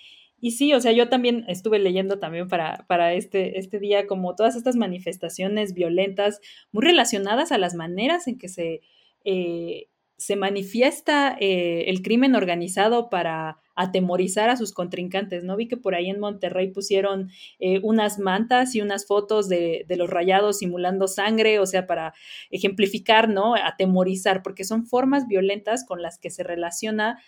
[0.44, 4.36] y sí, o sea, yo también estuve leyendo también para, para este, este día como
[4.36, 6.38] todas estas manifestaciones violentas
[6.70, 8.82] muy relacionadas a las maneras en que se,
[9.24, 15.56] eh, se manifiesta eh, el crimen organizado para atemorizar a sus contrincantes, ¿no?
[15.56, 19.96] Vi que por ahí en Monterrey pusieron eh, unas mantas y unas fotos de, de,
[19.96, 22.12] los rayados simulando sangre, o sea, para
[22.50, 23.54] ejemplificar, ¿no?
[23.54, 27.18] Atemorizar, porque son formas violentas con las que se relaciona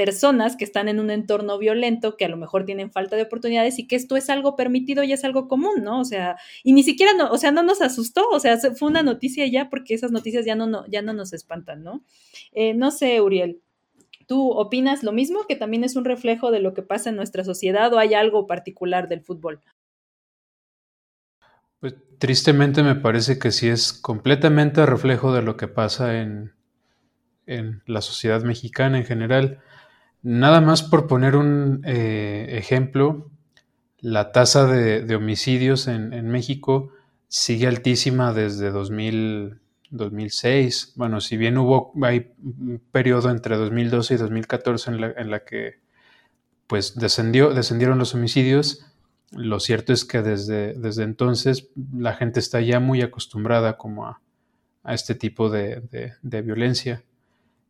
[0.00, 3.78] personas que están en un entorno violento, que a lo mejor tienen falta de oportunidades
[3.78, 6.00] y que esto es algo permitido y es algo común, ¿no?
[6.00, 9.02] O sea, y ni siquiera, no, o sea, no nos asustó, o sea, fue una
[9.02, 12.02] noticia ya porque esas noticias ya no, no ya no nos espantan, ¿no?
[12.52, 13.60] Eh, no sé, Uriel,
[14.26, 17.44] ¿tú opinas lo mismo, que también es un reflejo de lo que pasa en nuestra
[17.44, 19.60] sociedad o hay algo particular del fútbol?
[21.78, 26.54] Pues tristemente me parece que sí es completamente reflejo de lo que pasa en,
[27.44, 29.60] en la sociedad mexicana en general.
[30.22, 33.30] Nada más por poner un eh, ejemplo,
[34.00, 36.90] la tasa de, homicidios en, México
[37.28, 40.94] sigue altísima desde 2006.
[40.96, 45.80] Bueno, si bien hubo un periodo entre 2012 y 2014 en la, en la que
[46.66, 48.86] pues descendió, descendieron los homicidios,
[49.32, 54.20] lo cierto es que desde, desde entonces la gente está ya muy acostumbrada como a,
[54.84, 57.04] este tipo de, violencia.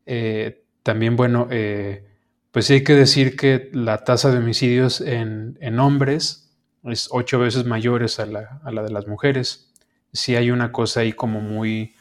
[0.05, 2.10] Eh, también, bueno, eh,
[2.51, 7.65] pues sí hay que decir que la tasa de homicidios en, hombres es ocho veces
[7.65, 9.71] mayores a la, a la, de las mujeres.
[10.11, 11.95] Sí hay una cosa ahí como muy,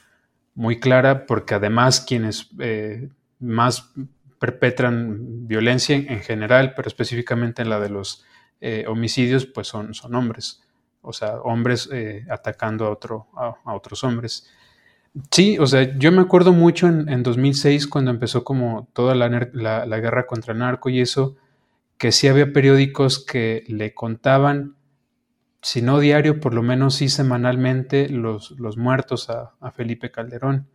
[0.55, 3.09] muy clara, porque además quienes eh,
[3.39, 3.93] más
[4.41, 8.25] perpetran violencia en, general, pero específicamente en la de los
[8.61, 10.63] eh, homicidios, pues son, son hombres.
[11.03, 14.49] O sea, hombres eh, atacando a, otro, a otros hombres.
[15.33, 20.27] Sí, o sea, yo me acuerdo mucho en, 2006 cuando empezó como toda la, guerra
[20.27, 21.37] contra el narco y eso,
[21.99, 24.77] que sí había periódicos que le contaban,
[25.63, 30.69] si no diario, por lo menos sí semanalmente, los, los muertos a, Felipe Calderón.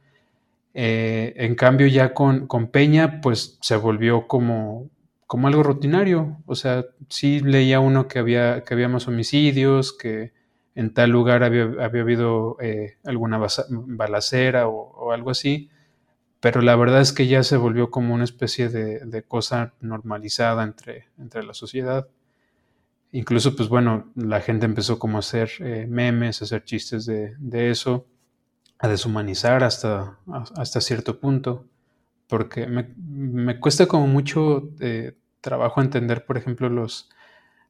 [0.73, 4.89] Eh, en cambio ya con, con, Peña, pues se volvió como,
[5.27, 6.37] como algo rutinario.
[6.45, 10.33] O sea, sí leía uno que había, que había más homicidios, que
[10.75, 15.69] en tal lugar había, habido eh, alguna balacera o, algo así,
[16.41, 21.07] pero la verdad es que ya se volvió como una especie de, cosa normalizada entre,
[21.17, 22.07] entre la sociedad.
[23.13, 27.71] Incluso, pues bueno, la gente empezó como a hacer eh, memes, a hacer chistes de,
[27.71, 28.05] eso,
[28.77, 30.19] a deshumanizar hasta,
[30.57, 31.65] hasta cierto punto,
[32.27, 37.09] porque me, cuesta como mucho eh, trabajo entender, por ejemplo, los,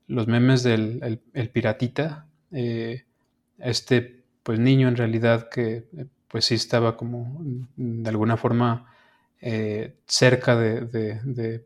[0.07, 3.03] los memes del el piratita, eh,
[3.59, 7.25] este pues niño en realidad que eh, pues sí estaba como
[7.75, 8.87] mm, de alguna forma
[9.41, 11.65] eh, cerca de,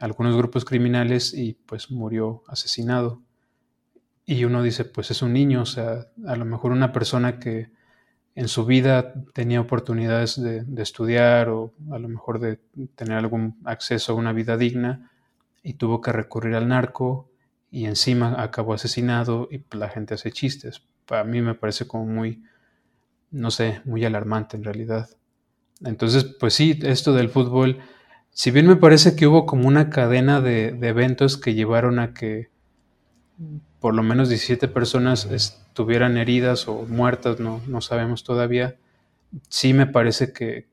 [0.00, 3.22] algunos grupos criminales y pues murió asesinado.
[4.26, 7.70] Y uno dice, pues es un niño, o sea, a lo mejor una persona que
[8.34, 12.58] en su vida tenía oportunidades de, estudiar o a lo mejor de
[12.94, 15.10] tener algún acceso a una vida digna
[15.62, 17.30] y tuvo que recurrir al narco
[17.74, 20.82] y encima acabó asesinado y la gente hace chistes.
[21.06, 22.44] Para mí me parece como muy,
[23.32, 25.10] no sé, muy alarmante en realidad.
[25.84, 27.80] Entonces, pues sí, esto del fútbol,
[28.30, 32.48] si bien me parece que hubo como una cadena de, eventos que llevaron a que
[33.80, 38.76] por lo menos 17 personas estuvieran heridas o muertas, no, no sabemos todavía,
[39.48, 40.68] sí me parece que,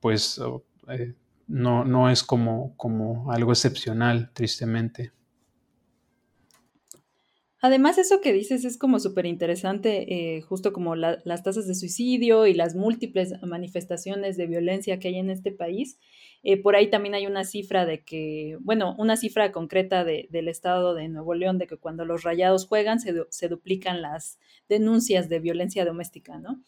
[0.00, 0.40] pues
[0.88, 1.14] eh,
[1.46, 5.12] no, no es como, como algo excepcional, tristemente.
[7.62, 12.46] Además, eso que dices es como súper interesante, eh, justo como las tasas de suicidio
[12.46, 15.98] y las múltiples manifestaciones de violencia que hay en este país.
[16.42, 20.94] Eh, por ahí también hay una cifra de que, bueno, una cifra concreta del estado
[20.94, 25.40] de Nuevo León, de que cuando los rayados juegan se, se duplican las denuncias de
[25.40, 26.62] violencia doméstica, ¿no?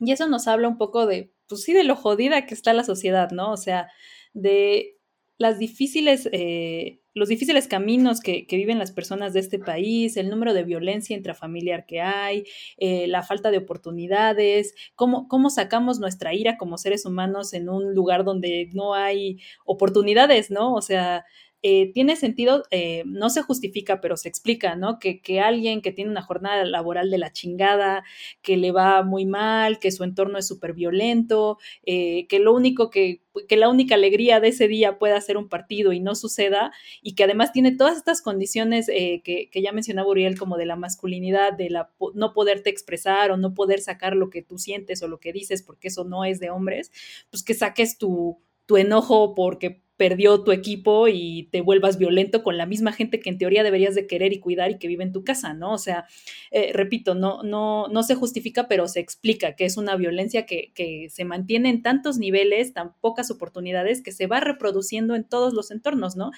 [0.00, 2.84] Y eso nos habla un poco de, pues sí, de lo jodida que está la
[2.84, 3.52] sociedad, ¿no?
[3.52, 3.88] O sea,
[4.32, 4.95] de
[5.38, 10.54] las difíciles, eh, los difíciles caminos que, viven las personas de este país, el número
[10.54, 12.44] de violencia intrafamiliar que hay,
[12.78, 17.94] eh, la falta de oportunidades, cómo, cómo sacamos nuestra ira como seres humanos en un
[17.94, 20.74] lugar donde no hay oportunidades, ¿no?
[20.74, 21.24] O sea,
[21.68, 25.00] eh, tiene sentido, eh, no se justifica, pero se explica, ¿no?
[25.00, 28.04] Que, alguien que tiene una jornada laboral de la chingada,
[28.40, 32.88] que le va muy mal, que su entorno es súper violento, eh, que lo único
[32.88, 36.70] que, que la única alegría de ese día pueda ser un partido y no suceda,
[37.02, 40.76] y que además tiene todas estas condiciones que, que, ya mencionaba Uriel, como de la
[40.76, 45.08] masculinidad, de la no poderte expresar o no poder sacar lo que tú sientes o
[45.08, 46.92] lo que dices, porque eso no es de hombres,
[47.28, 52.58] pues que saques tu, tu enojo porque perdió tu equipo y te vuelvas violento con
[52.58, 55.12] la misma gente que en teoría deberías de querer y cuidar y que vive en
[55.12, 55.72] tu casa, ¿no?
[55.72, 56.06] O sea,
[56.50, 60.72] eh, repito, no, no, no se justifica, pero se explica que es una violencia que,
[61.10, 65.70] se mantiene en tantos niveles, tan pocas oportunidades, que se va reproduciendo en todos los
[65.70, 66.30] entornos, ¿no?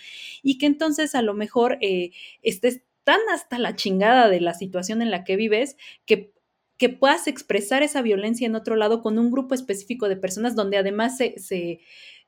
[0.43, 5.03] Y que entonces a lo mejor eh, estés tan hasta la chingada de la situación
[5.03, 6.33] en la que vives que
[6.79, 10.77] que puedas expresar esa violencia en otro lado con un grupo específico de personas donde
[10.77, 11.81] además se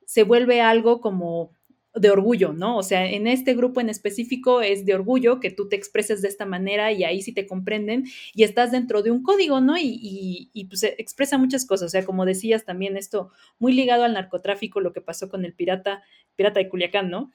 [0.05, 1.51] se vuelve algo como
[1.93, 2.77] de orgullo, ¿no?
[2.77, 6.29] O sea, en este grupo en específico es de orgullo que tú te expreses de
[6.29, 9.77] esta manera y ahí sí te comprenden y estás dentro de un código, ¿no?
[9.77, 14.13] Y, y, pues expresa muchas cosas, o sea, como decías también esto muy ligado al
[14.13, 16.01] narcotráfico, lo que pasó con el pirata,
[16.35, 17.31] pirata de Culiacán, ¿no?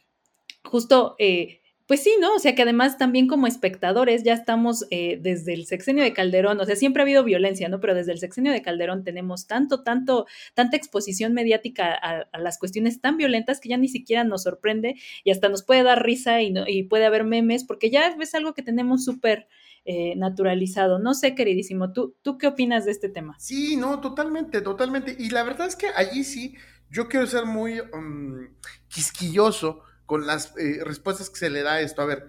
[0.64, 2.34] Justo eh, pues sí, ¿no?
[2.34, 6.61] O sea que además también como espectadores ya estamos eh, desde el sexenio de Calderón,
[6.61, 7.78] o sea, siempre ha habido violencia, ¿no?
[7.78, 13.01] Pero desde el sexenio de Calderón tenemos tanto, tanto, tanta exposición mediática a, las cuestiones
[13.01, 16.51] tan violentas que ya ni siquiera nos sorprende y hasta nos puede dar risa y,
[16.51, 19.47] no, y puede haber memes, porque ya es algo que tenemos súper
[19.84, 20.99] eh, naturalizado.
[20.99, 23.37] No sé, queridísimo, ¿tú, ¿tú qué opinas de este tema?
[23.39, 25.14] Sí, no, totalmente, totalmente.
[25.16, 26.57] Y la verdad es que allí sí,
[26.91, 28.49] yo quiero ser muy um,
[28.89, 32.02] quisquilloso con las eh, respuestas que se le da a esto.
[32.02, 32.28] A ver,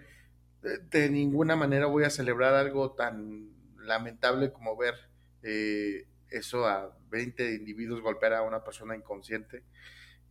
[0.61, 3.49] de, ninguna manera voy a celebrar algo tan
[3.79, 4.95] lamentable como ver
[5.43, 9.63] eh, eso a 20 individuos golpear a una persona inconsciente.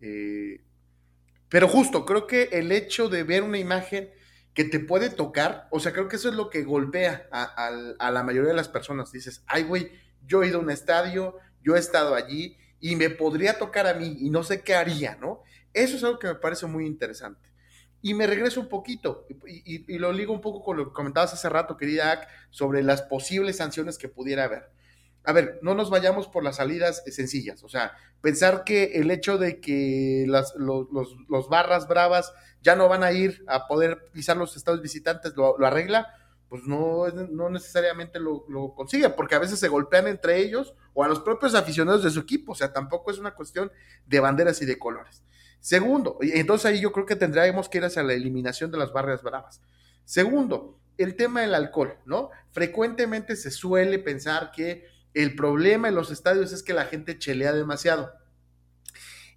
[0.01, 0.63] Eh,
[1.49, 4.11] pero justo, creo que el hecho de ver una imagen
[4.53, 8.11] que te puede tocar, o sea, creo que eso es lo que golpea a, a
[8.11, 9.13] la mayoría de las personas.
[9.13, 9.93] Dices, ay, güey,
[10.27, 13.95] yo he ido a un estadio, yo he estado allí y me podría tocar a
[13.95, 15.36] mí y no sé qué haría, ¿no?
[15.77, 17.53] Eso es algo que me parece muy interesante.
[18.01, 21.51] Y me regreso un poquito, y, lo ligo un poco con lo que comentabas hace
[21.51, 24.71] rato, querida Ak, sobre las posibles sanciones que pudiera haber.
[25.25, 29.37] A ver, no nos vayamos por las salidas sencillas, o sea, pensar que el hecho
[29.37, 30.87] de que las, los,
[31.29, 35.63] los, barras bravas ya no van a ir a poder pisar los estados visitantes lo,
[35.67, 36.09] arregla,
[36.49, 41.03] pues no, no necesariamente lo, lo, consigue, porque a veces se golpean entre ellos o
[41.03, 43.71] a los propios aficionados de su equipo, o sea, tampoco es una cuestión
[44.07, 45.25] de banderas y de colores.
[45.61, 48.93] Segundo, y entonces ahí yo creo que tendríamos que ir hacia la eliminación de las
[48.93, 49.61] barreras bravas.
[50.05, 52.31] Segundo, el tema del alcohol, ¿no?
[52.53, 57.53] Frecuentemente se suele pensar que el problema en los estadios es que la gente chelea
[57.53, 58.13] demasiado.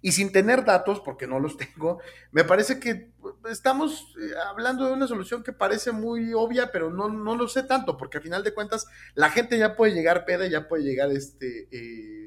[0.02, 2.00] Y sin tener datos, porque no los tengo,
[2.32, 3.10] me parece que
[3.50, 7.62] estamos eh, hablando de una solución que parece muy obvia, pero no, no lo sé
[7.62, 11.10] tanto, porque al final de cuentas la gente ya puede llegar peda, ya puede llegar
[11.10, 12.19] este, eh, eh,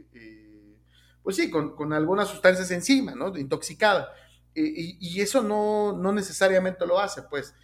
[1.24, 3.36] pues sí, con, algunas sustancias encima, ¿no?
[3.38, 4.14] Intoxicada.
[4.54, 7.56] Y, eso no, no, necesariamente lo hace, pues.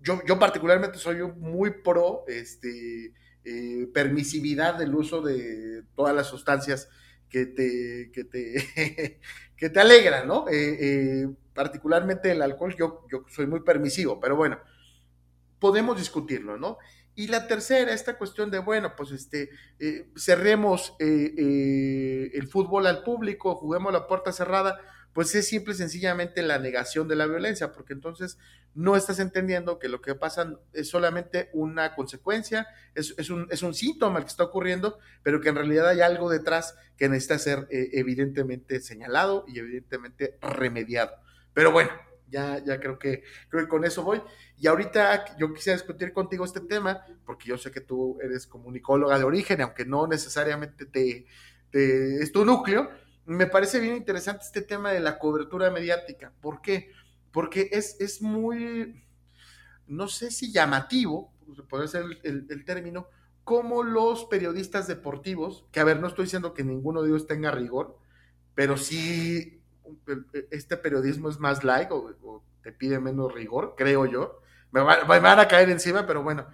[0.00, 3.12] Yo, yo particularmente soy muy pro este,
[3.44, 6.88] eh, permisividad del uso de todas las sustancias
[7.28, 9.20] que te, que te,
[9.56, 10.48] que te alegran, ¿no?
[10.48, 14.58] Eh, eh, particularmente el alcohol, yo, yo soy muy permisivo, pero bueno,
[15.58, 16.78] podemos discutirlo, ¿no?
[17.18, 19.50] Y la tercera, esta cuestión de, bueno, pues este,
[19.80, 24.78] eh, cerremos eh, eh, el fútbol al público, juguemos la puerta cerrada,
[25.12, 28.38] pues es simple y sencillamente la negación de la violencia, porque entonces
[28.72, 33.64] no estás entendiendo que lo que pasa es solamente una consecuencia, es, es, un, es
[33.64, 37.40] un síntoma el que está ocurriendo, pero que en realidad hay algo detrás que necesita
[37.40, 41.16] ser evidentemente señalado y evidentemente remediado.
[41.52, 41.90] Pero bueno,
[42.30, 44.22] ya, ya creo que, creo que con eso voy.
[44.58, 49.18] Y ahorita yo quisiera discutir contigo este tema, porque yo sé que tú eres comunicóloga
[49.18, 51.26] de origen, aunque no necesariamente te,
[51.72, 52.90] es tu núcleo.
[53.26, 56.32] Me parece bien interesante este tema de la cobertura mediática.
[56.40, 56.90] ¿Por qué?
[57.30, 59.04] Porque es, es muy,
[59.86, 61.32] no sé si llamativo,
[61.68, 63.08] puede ser el, el término,
[63.44, 67.50] como los periodistas deportivos, que a ver, no estoy diciendo que ninguno de ellos tenga
[67.50, 67.98] rigor,
[68.54, 69.57] pero sí
[70.50, 74.40] este periodismo es más like o, te pide menos rigor, creo yo.
[74.70, 76.46] Me, van a caer encima, pero bueno,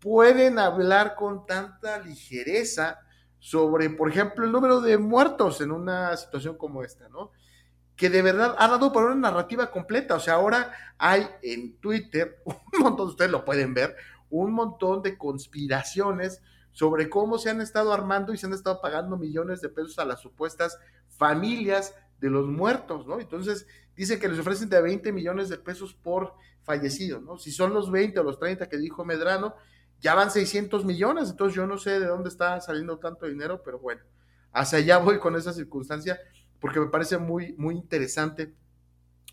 [0.00, 3.00] pueden hablar con tanta ligereza
[3.38, 7.30] sobre, por ejemplo, el número de muertos en una situación como esta, ¿no?
[7.96, 10.16] Que de verdad ha dado por una narrativa completa.
[10.16, 13.96] O sea, ahora hay en Twitter, un montón, ustedes lo pueden ver,
[14.30, 16.42] un montón de conspiraciones
[16.72, 20.04] sobre cómo se han estado armando y se han estado pagando millones de pesos a
[20.04, 23.20] las supuestas familias de los muertos, ¿no?
[23.20, 23.66] Entonces,
[23.96, 27.38] dice que les ofrecen de 20 millones de pesos por fallecido, ¿no?
[27.38, 29.54] Si son los 20 o los 30 que dijo Medrano,
[30.00, 33.78] ya van 600 millones, entonces yo no sé de dónde está saliendo tanto dinero, pero
[33.78, 34.02] bueno,
[34.52, 36.18] hacia allá voy con esa circunstancia,
[36.60, 38.54] porque me parece muy, muy interesante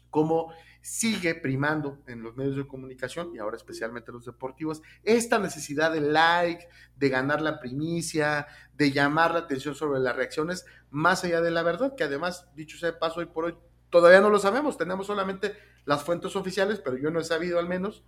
[0.09, 0.53] cómo
[0.85, 5.99] sigue primando en los medios de comunicación y ahora especialmente los deportivos esta necesidad de
[5.99, 8.45] like, de ganar la primicia,
[8.77, 12.77] de llamar la atención sobre las reacciones, más allá de la verdad, que además, dicho
[12.77, 13.55] sea de paso, hoy por hoy,
[13.89, 15.55] todavía no lo sabemos, tenemos solamente
[15.85, 18.03] las fuentes oficiales, pero yo no he sabido al menos,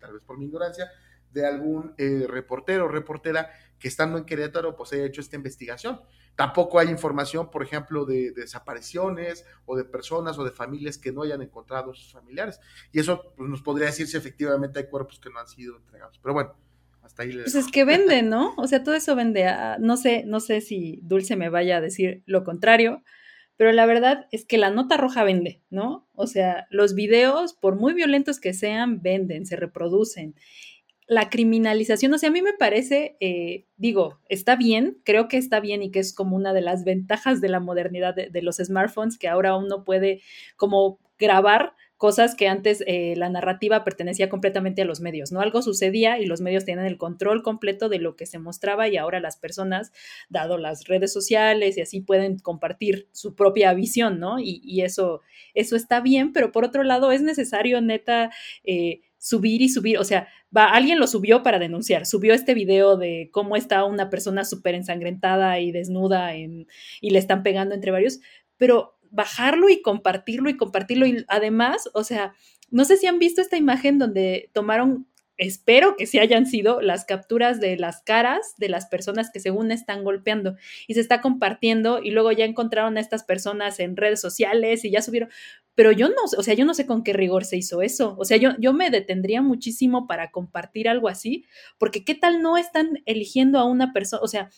[0.00, 0.90] tal vez por mi ignorancia,
[1.32, 6.00] de algún eh, reportero o reportera que estando en Querétaro pues haya hecho esta investigación.
[6.34, 11.22] Tampoco hay información, por ejemplo, de, desapariciones o de personas o de familias que no
[11.22, 12.58] hayan encontrado a sus familiares.
[12.90, 16.18] Y eso pues, nos podría decir si efectivamente hay cuerpos que no han sido entregados.
[16.22, 16.54] Pero bueno,
[17.02, 18.54] hasta ahí le Pues es que vende, ¿no?
[18.56, 19.46] O sea, todo eso vende.
[19.78, 23.02] no sé, no sé si Dulce me vaya a decir lo contrario,
[23.56, 26.08] pero la verdad es que la nota roja vende, ¿no?
[26.14, 30.34] O sea, los videos, por muy violentos que sean, venden, se reproducen
[31.12, 35.60] la criminalización, o sea, a mí me parece, eh, digo, está bien, creo que está
[35.60, 39.18] bien y que es como una de las ventajas de la modernidad de, los smartphones,
[39.18, 40.22] que ahora uno puede
[40.56, 45.40] como grabar cosas que antes eh, la narrativa pertenecía completamente a los medios, ¿no?
[45.40, 48.96] Algo sucedía y los medios tienen el control completo de lo que se mostraba y
[48.96, 49.92] ahora las personas,
[50.30, 54.40] dado las redes sociales y así, pueden compartir su propia visión, ¿no?
[54.40, 55.20] Y, eso,
[55.54, 58.32] eso está bien, pero por otro lado es necesario, neta,
[58.64, 62.96] eh, subir y subir, o sea, va, alguien lo subió para denunciar, subió este video
[62.96, 66.66] de cómo está una persona súper ensangrentada y desnuda en,
[67.00, 68.18] y le están pegando entre varios,
[68.56, 72.34] pero bajarlo y compartirlo y compartirlo y además, o sea,
[72.72, 75.06] no sé si han visto esta imagen donde tomaron
[75.36, 79.72] espero que sí hayan sido las capturas de las caras de las personas que según
[79.72, 80.56] están golpeando
[80.86, 84.90] y se está compartiendo y luego ya encontraron a estas personas en redes sociales y
[84.90, 85.30] ya subieron,
[85.74, 88.24] pero yo no, o sea, yo no sé con qué rigor se hizo eso, o
[88.24, 91.44] sea, yo, yo me detendría muchísimo para compartir algo así,
[91.78, 94.50] porque qué tal no están eligiendo a una persona, o sea,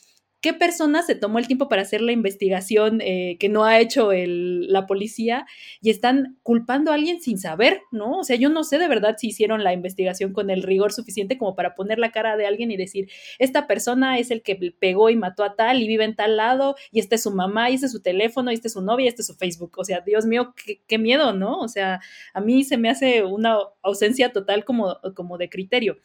[0.45, 4.11] qué persona se tomó el tiempo para hacer la investigación eh, que no ha hecho
[4.13, 5.47] la policía
[5.81, 8.19] y están culpando a alguien sin saber, ¿no?
[8.19, 11.39] O sea, yo no sé de verdad si hicieron la investigación con el rigor suficiente
[11.39, 15.09] como para poner la cara de alguien y decir, esta persona es el que pegó
[15.09, 17.77] y mató a tal y vive en tal lado y este es su mamá y
[17.77, 19.73] este es su teléfono y este es su novia y este es su Facebook.
[19.79, 20.55] O sea, Dios mío,
[20.87, 21.59] qué, miedo, ¿no?
[21.61, 22.03] O sea,
[22.35, 25.97] a mí se me hace una ausencia total como de criterio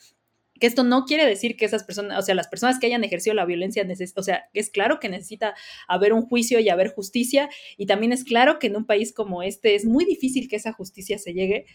[0.59, 3.33] que esto no quiere decir que esas personas, o sea, las personas que hayan ejercido
[3.33, 3.85] la violencia,
[4.15, 5.55] o sea, es claro que necesita
[5.87, 9.43] haber un juicio y haber justicia, y también es claro que en un país como
[9.43, 11.65] este es muy difícil que esa justicia se llegue,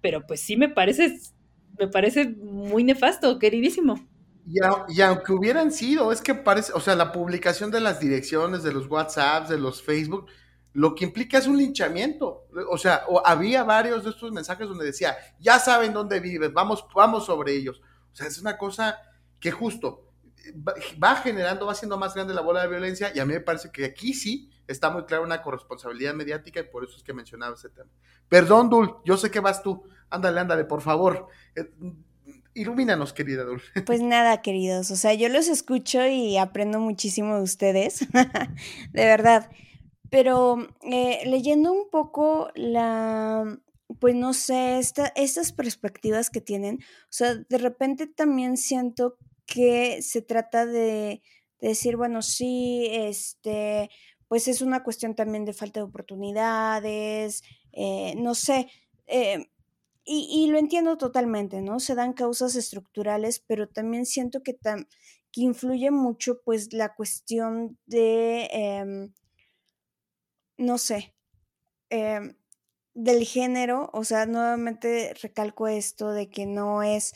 [0.00, 1.18] pero pues sí me parece,
[1.78, 4.08] me parece muy nefasto, queridísimo.
[4.88, 8.72] Y, aunque hubieran sido, es que parece, o sea, la publicación de las direcciones, de
[8.72, 10.26] los WhatsApps, de los Facebook,
[10.72, 12.46] lo que implica es un linchamiento.
[12.70, 17.26] O sea, había varios de estos mensajes donde decía, ya saben dónde vives, vamos, vamos
[17.26, 17.82] sobre ellos.
[18.18, 19.00] Sea, es una cosa
[19.38, 20.08] que justo
[21.02, 23.70] va generando, va siendo más grande la bola de violencia y a mí me parece
[23.70, 27.54] que aquí sí está muy clara una corresponsabilidad mediática y por eso es que mencionaba
[27.54, 27.90] ese tema.
[28.28, 29.84] Perdón, Dul, yo sé que vas tú.
[30.10, 31.28] Ándale, ándale, por favor.
[31.54, 31.70] Eh,
[32.54, 33.62] ilumínanos, querida Dul.
[33.86, 34.90] Pues nada, queridos.
[34.90, 38.00] O sea, yo los escucho y aprendo muchísimo de ustedes.
[38.92, 39.48] de verdad.
[40.10, 43.58] Pero eh, leyendo un poco la,
[44.00, 49.16] pues no sé, estas perspectivas que tienen, o sea, de repente también siento
[49.46, 51.22] que se trata de,
[51.60, 53.90] decir, bueno, sí, este,
[54.28, 58.70] pues es una cuestión también de falta de oportunidades, eh, no sé,
[59.06, 59.46] eh,
[60.10, 61.80] y, lo entiendo totalmente, ¿no?
[61.80, 68.48] Se dan causas estructurales, pero también siento que, que influye mucho, pues, la cuestión de,
[68.52, 69.12] em,
[70.56, 71.14] no sé,
[71.90, 72.36] em,
[72.98, 77.12] del género, o sea, nuevamente recalco esto de que no es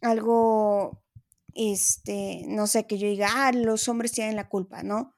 [0.00, 1.02] algo,
[1.54, 5.14] este, no sé, que yo diga, ah, los hombres tienen la culpa, ¿no?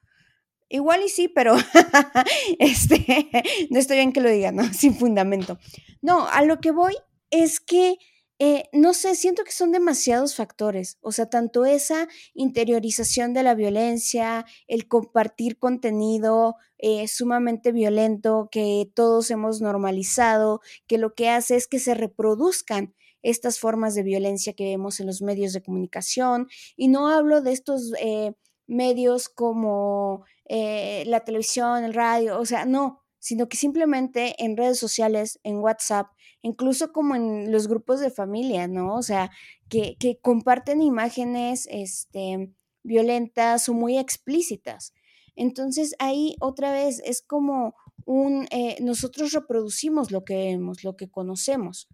[0.67, 1.55] Igual y sí, pero
[2.59, 3.29] este,
[3.69, 4.63] no estoy bien que lo diga, ¿no?
[4.73, 5.57] Sin fundamento.
[6.01, 6.95] No, a lo que voy
[7.29, 7.95] es que
[8.39, 13.55] eh, no sé, siento que son demasiados factores, o sea, tanto esa interiorización de la
[13.55, 21.55] violencia, el compartir contenido eh, sumamente violento que todos hemos normalizado, que lo que hace
[21.55, 26.47] es que se reproduzcan estas formas de violencia que vemos en los medios de comunicación,
[26.75, 28.33] y no hablo de estos eh,
[28.67, 35.39] medios como la televisión, el radio, o sea, no, sino que simplemente en redes sociales,
[35.43, 36.07] en WhatsApp,
[36.45, 38.93] incluso como en los grupos de familia, ¿no?
[38.93, 39.31] O sea,
[39.67, 44.93] que, comparten imágenes este, violentas o muy explícitas.
[45.35, 47.73] Entonces ahí otra vez es como
[48.05, 51.87] un, eh, nosotros reproducimos lo que vemos, lo que conocemos.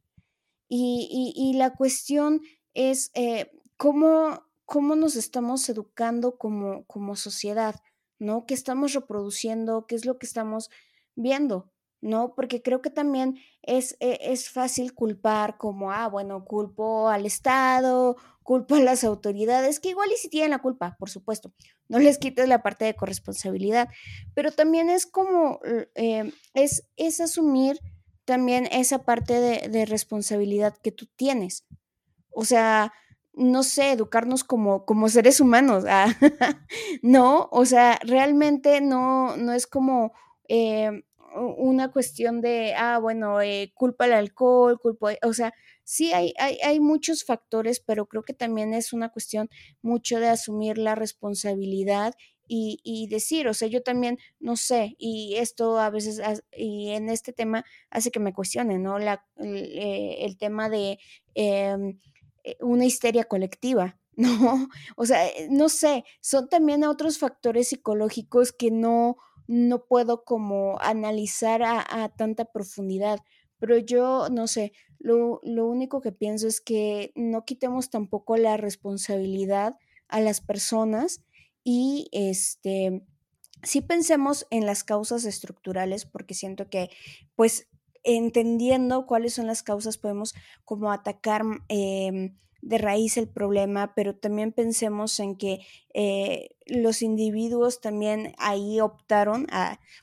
[0.68, 2.42] Y, la cuestión
[2.74, 7.76] es eh, cómo, cómo, nos estamos educando como, como sociedad,
[8.20, 8.46] ¿no?
[8.46, 9.86] ¿Qué estamos reproduciendo?
[9.88, 10.70] ¿Qué es lo que estamos
[11.16, 11.71] viendo.
[12.02, 12.34] ¿No?
[12.36, 18.18] Porque creo que también es, e, es, fácil culpar como, ah, bueno, culpo al Estado,
[18.44, 21.54] culpo a las autoridades, que igual y si tienen la culpa, por supuesto,
[21.88, 23.90] no les quites la parte de corresponsabilidad,
[24.34, 25.60] pero también es como,
[25.96, 27.80] eh, es, es asumir
[28.26, 31.66] también esa parte de, de responsabilidad que tú tienes.
[32.32, 32.94] O sea,
[33.34, 35.86] no sé, educarnos como, como seres humanos.
[35.88, 36.08] Ah,
[37.02, 40.14] no, o sea, realmente no, no es como
[40.48, 41.04] eh,
[41.36, 45.54] una cuestión de, ah, bueno, eh, culpa al alcohol, culpa, o sea,
[45.84, 49.50] sí hay, hay, hay, muchos factores, pero creo que también es una cuestión
[49.82, 52.14] mucho de asumir la responsabilidad
[52.48, 56.22] y, y, decir, o sea, yo también no sé, y esto a veces,
[56.56, 59.00] y en este tema hace que me cuestione, ¿no?
[59.00, 61.00] La, el, eh, tema de...
[61.36, 61.96] Eh,
[62.44, 64.68] eh, una histeria colectiva, ¿no?
[64.96, 69.18] O sea, no sé, son también otros factores psicológicos que no,
[69.48, 73.20] no puedo como analizar a, tanta profundidad,
[73.60, 78.58] pero yo no sé, lo, lo, único que pienso es que no quitemos tampoco la
[78.58, 79.78] responsabilidad
[80.08, 81.22] a las personas
[81.64, 83.04] y este,
[83.64, 86.90] sí pensemos en las causas estructurales porque siento que
[87.36, 87.68] pues
[88.04, 90.34] entendiendo cuáles son las causas, podemos
[90.66, 95.60] como atacar eh, de raíz el problema, pero también pensemos en que
[95.94, 99.48] eh, los individuos también ahí optaron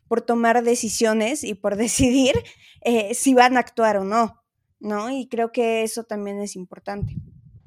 [0.09, 2.35] por tomar decisiones y por decidir
[2.83, 4.43] eh, si van a actuar o no,
[4.81, 5.11] ¿no?
[5.11, 7.15] Y creo que eso también es importante.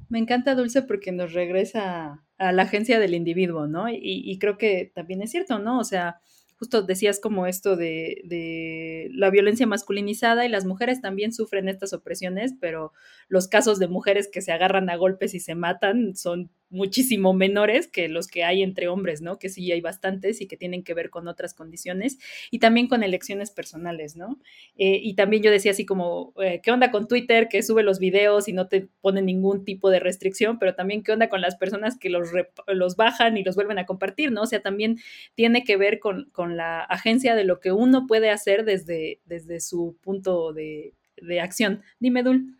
[0.08, 3.88] Me encanta Dulce porque nos regresa a la agencia del individuo, ¿no?
[3.88, 5.78] Y, y creo que también es cierto, ¿no?
[5.78, 6.20] O sea,
[6.62, 11.92] justo decías como esto de, de, la violencia masculinizada y las mujeres también sufren estas
[11.92, 12.92] opresiones, pero
[13.26, 17.86] los casos de mujeres que se agarran a golpes y se matan son muchísimo menores
[17.86, 19.38] que los que hay entre hombres, ¿no?
[19.38, 22.18] Que sí hay bastantes y que tienen que ver con otras condiciones
[22.50, 24.38] y también con elecciones personales, ¿no?
[24.76, 27.98] Eh, y también yo decía así como, eh, ¿qué onda con Twitter que sube los
[27.98, 30.58] videos y no te pone ningún tipo de restricción?
[30.58, 32.30] Pero también, ¿qué onda con las personas que los,
[32.66, 34.42] los bajan y los vuelven a compartir, ¿no?
[34.42, 34.98] O sea, también
[35.34, 39.60] tiene que ver con, con la agencia de lo que uno puede hacer desde, desde
[39.60, 41.82] su punto de, de acción.
[42.00, 42.56] Dime, Dul.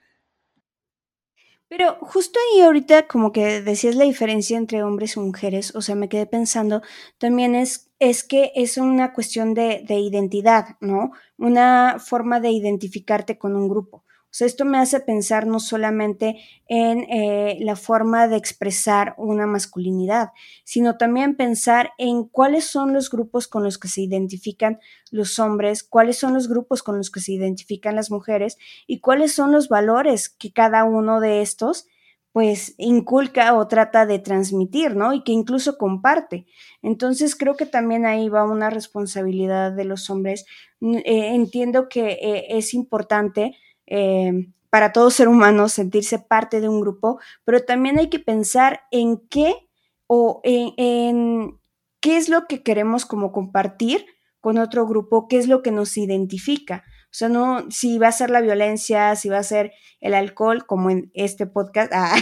[1.73, 5.95] Pero justo ahí ahorita como que decías la diferencia entre hombres y mujeres, o sea,
[5.95, 6.83] me quedé pensando,
[7.17, 11.13] también es, es que es una cuestión de, de identidad, ¿no?
[11.39, 14.05] Una forma de identificarte con un grupo.
[14.33, 19.47] O sea, esto me hace pensar no solamente en eh, la forma de expresar una
[19.47, 20.31] masculinidad,
[20.65, 24.81] sino también pensar en cuáles son los grupos con los que se identifican
[25.11, 28.57] los hombres, cuáles son los grupos con los que se identifican las mujeres
[28.87, 31.87] y cuáles son los valores que cada uno de estos
[32.33, 35.13] pues inculca o trata de transmitir, ¿no?
[35.13, 36.47] Y que incluso comparte.
[36.81, 40.47] Entonces creo que también ahí va una responsabilidad de los hombres.
[40.81, 46.81] Eh, entiendo que eh, es importante eh, para todo ser humano sentirse parte de un
[46.81, 49.69] grupo, pero también hay que pensar en qué
[50.07, 51.59] o en,
[52.01, 54.07] qué es lo que queremos como compartir
[54.41, 56.85] con otro grupo, qué es lo que nos identifica.
[57.05, 60.67] O sea, no, si va a ser la violencia, si va a ser el alcohol,
[60.67, 62.17] como en este podcast, ah,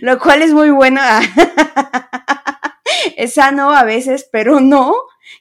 [0.00, 1.00] lo cual es muy bueno.
[1.02, 1.20] Ah,
[3.16, 4.94] es sano a veces, pero no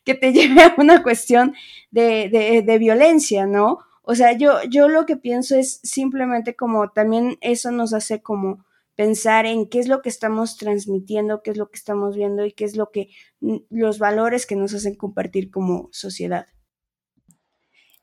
[0.03, 1.55] que te lleve a una cuestión
[1.91, 3.79] de, de, de violencia, ¿no?
[4.09, 8.65] O sea, yo, yo lo que pienso es simplemente como también eso nos hace como
[8.95, 12.53] pensar en qué es lo que estamos transmitiendo, qué es lo que estamos viendo y
[12.53, 13.09] qué es lo que
[13.41, 16.47] los valores que nos hacen compartir como sociedad.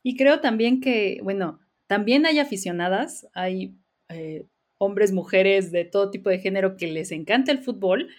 [0.03, 3.75] Y creo también que, bueno, también hay aficionadas, hay
[4.09, 4.45] eh,
[4.77, 8.09] hombres, mujeres de todo tipo de género que les encanta el fútbol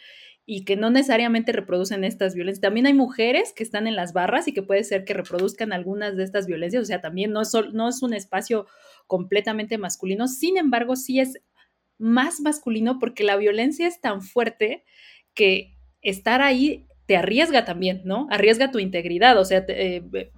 [0.49, 2.63] y que no necesariamente reproducen estas violencias.
[2.63, 6.17] También hay mujeres que están en las barras y que puede ser que reproduzcan algunas
[6.17, 8.67] de estas violencias, o sea, también no es, no es un espacio
[9.09, 11.41] completamente masculino, sin embargo, sí es
[11.99, 14.85] más masculino porque la violencia es tan fuerte
[15.35, 18.27] que estar ahí te arriesga también, ¿no?
[18.31, 20.31] Arriesga tu integridad, o sea, te, eh,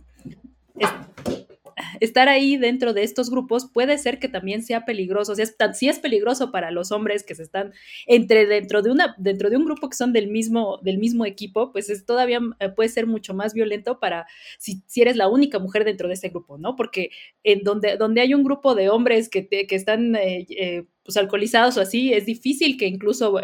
[2.01, 5.33] estar ahí dentro de estos grupos puede ser que también sea peligroso.
[5.33, 7.73] O sea, si es peligroso para los hombres que se están
[8.07, 11.73] entre dentro de una dentro de un grupo que son del mismo del mismo equipo,
[11.73, 14.27] pues es todavía eh, puede ser mucho más violento para
[14.59, 16.77] si, si eres la única mujer dentro de ese grupo, ¿no?
[16.77, 17.11] Porque
[17.45, 21.77] en donde donde hay un grupo de hombres que, que están eh, eh, pues alcoholizados
[21.77, 23.41] o así, es difícil que incluso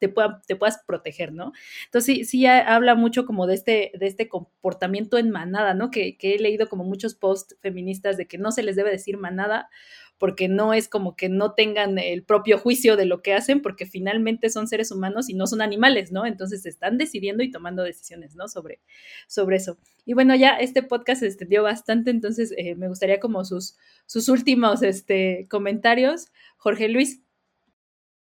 [0.00, 1.52] te, pueda, puedas proteger, ¿no?
[1.84, 5.90] Entonces sí, sí habla mucho como de este, de este comportamiento en manada, ¿no?
[5.90, 9.16] Que, que he leído como muchos posts feministas de que no se les debe decir
[9.16, 9.68] manada
[10.20, 13.86] porque no es como que no tengan el propio juicio de lo que hacen, porque
[13.86, 16.26] finalmente son seres humanos y no son animales, ¿no?
[16.26, 18.46] Entonces están decidiendo y tomando decisiones, ¿no?
[18.46, 18.80] Sobre,
[19.26, 19.78] sobre eso.
[20.04, 24.28] Y bueno, ya este podcast se extendió bastante, entonces eh, me gustaría como sus, sus
[24.28, 26.26] últimos este, comentarios.
[26.58, 27.22] Jorge Luis.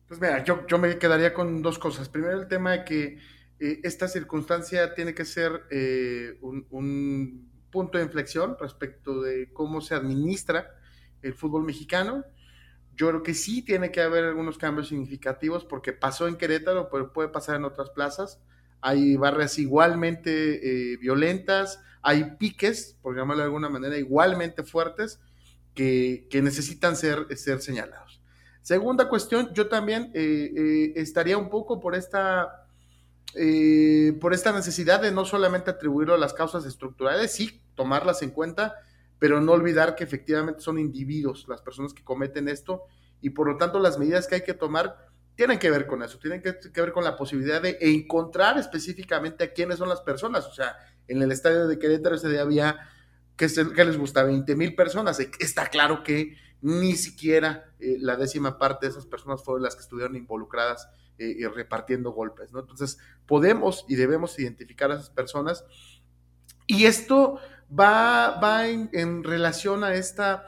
[0.08, 2.08] Pues mira, yo, yo me quedaría con dos cosas.
[2.08, 3.18] Primero, el tema de que
[3.58, 9.96] eh, esta circunstancia tiene que ser eh, un, punto de inflexión respecto de cómo se
[9.96, 10.76] administra
[11.22, 12.24] el fútbol mexicano.
[12.94, 17.12] Yo creo que sí tiene que haber algunos cambios significativos porque pasó en Querétaro, pero
[17.12, 18.38] puede pasar en otras plazas.
[18.80, 25.18] Hay barras igualmente eh, violentas, hay piques, por llamarlo de alguna manera, igualmente fuertes
[25.74, 28.03] que, necesitan ser, ser señalados.
[28.64, 32.64] Segunda cuestión, yo también estaría un poco por esta
[33.36, 38.30] eh, por esta necesidad de no solamente atribuirlo a las causas estructurales, sí, tomarlas en
[38.30, 38.76] cuenta,
[39.18, 42.84] pero no olvidar que efectivamente son individuos las personas que cometen esto
[43.20, 46.20] y por lo tanto las medidas que hay que tomar tienen que ver con eso,
[46.20, 50.46] tienen que, ver con la posibilidad de encontrar específicamente a quiénes son las personas.
[50.46, 50.76] O sea,
[51.08, 52.88] en el estadio de Querétaro ese día había,
[53.36, 54.22] que, les gusta?
[54.22, 55.18] 20 mil personas.
[55.18, 59.82] Está claro que ni siquiera eh, la décima parte de esas personas fueron las que
[59.82, 60.88] estuvieron involucradas
[61.18, 62.60] eh, repartiendo golpes, ¿no?
[62.60, 62.96] Entonces,
[63.26, 65.66] podemos y debemos identificar a esas personas.
[66.66, 67.38] Y esto
[67.68, 70.46] va, va en, relación a esta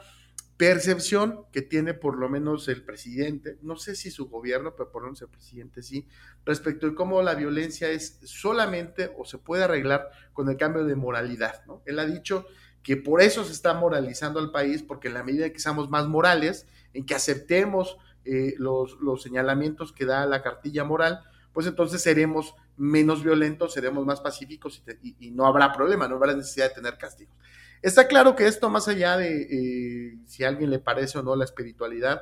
[0.57, 5.03] percepción que tiene por lo menos el presidente, no sé si su gobierno, pero por
[5.03, 6.07] lo menos el presidente sí,
[6.45, 10.95] respecto de cómo la violencia es solamente o se puede arreglar con el cambio de
[10.95, 11.83] moralidad, ¿no?
[11.85, 12.47] Él ha dicho
[12.87, 16.07] que por eso se está moralizando al país, porque en la medida que seamos más
[16.07, 21.19] morales, en que aceptemos eh, los, señalamientos que da la cartilla moral,
[21.51, 26.69] pues entonces seremos menos violentos, seremos más pacíficos y, no habrá problema, no habrá necesidad
[26.69, 27.35] de tener castigos.
[27.81, 31.35] Está claro que esto, más allá de eh, si a alguien le parece o no
[31.35, 32.21] la espiritualidad,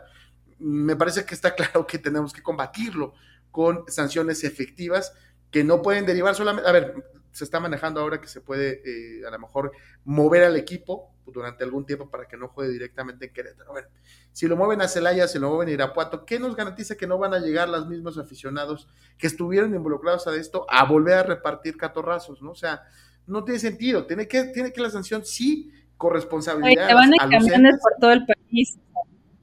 [0.58, 3.14] me parece que está claro que tenemos que combatirlo
[3.52, 5.14] con sanciones efectivas
[5.52, 6.96] que no pueden derivar solamente, a ver,
[7.36, 9.74] se está manejando ahora que se puede eh, a lo mejor
[10.06, 13.74] mover al equipo durante algún tiempo para que no juegue directamente en Querétaro.
[13.74, 13.90] Bueno,
[14.32, 17.18] si lo mueven a Celaya, si lo mueven a Irapuato, ¿qué nos garantiza que no
[17.18, 21.76] van a llegar los mismos aficionados que estuvieron involucrados a esto a volver a repartir
[21.76, 22.52] catorrazos, ¿no?
[22.52, 22.84] O sea,
[23.28, 26.94] no tiene sentido, tiene que, tiene que la sanción sí corresponsabilidad.
[26.94, 28.78] van a, camiones por todo el país.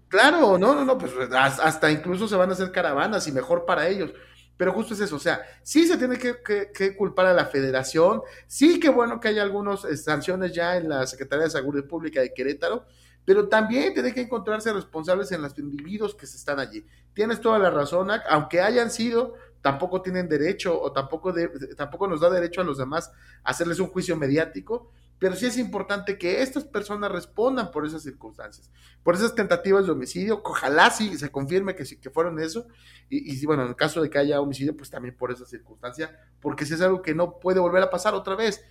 [0.09, 3.87] Claro, no, no, no, pues hasta incluso se van a hacer caravanas y mejor para
[3.89, 4.15] ellos.
[4.57, 8.79] Pero justo es eso, o sea, sí se tiene que, culpar a la federación, sí
[8.79, 12.33] que bueno que hay algunas eh, sanciones ya en la Secretaría de Salud Pública de
[12.33, 12.85] Querétaro,
[13.25, 16.85] pero también tiene que encontrarse responsables en los individuos que están allí.
[17.15, 21.33] Tienes toda la razón, aunque hayan sido, tampoco tienen derecho o tampoco,
[21.77, 23.13] tampoco nos da derecho a los demás
[23.45, 24.91] hacerles un juicio mediático,
[25.23, 28.73] pero sí es importante que estas personas respondan por esas circunstancias,
[29.05, 32.67] por esas tentativas de homicidio, ojalá sí se confirme que sí que fueron eso,
[33.09, 36.11] y, y bueno, en el caso de que haya homicidio, pues también por esa circunstancia,
[36.41, 38.65] porque si es algo que no puede volver a pasar otra vez,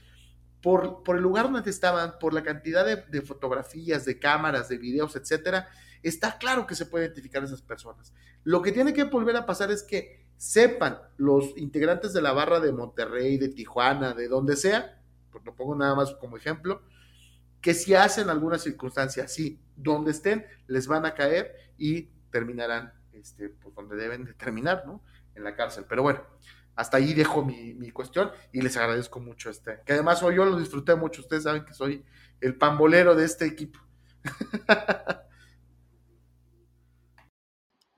[0.62, 5.70] por, el lugar donde estaban, por la cantidad de, fotografías, de cámaras, de videos, etcétera,
[6.04, 8.14] está claro que se puede identificar a esas personas.
[8.44, 12.60] Lo que tiene que volver a pasar es que sepan los integrantes de la barra
[12.60, 15.01] de Monterrey, de Tijuana, de donde sea,
[15.44, 16.82] lo pongo nada más como ejemplo,
[17.62, 23.50] que si hacen alguna circunstancia así, donde estén, les van a caer y terminarán este,
[23.50, 25.04] pues donde deben de terminar, ¿no?
[25.36, 25.86] En la cárcel.
[25.88, 26.22] Pero bueno,
[26.76, 30.58] hasta ahí dejo mi, cuestión y les agradezco mucho este, que además hoy yo lo
[30.58, 32.04] disfruté mucho, ustedes saben que soy
[32.40, 33.80] el pambolero de este equipo.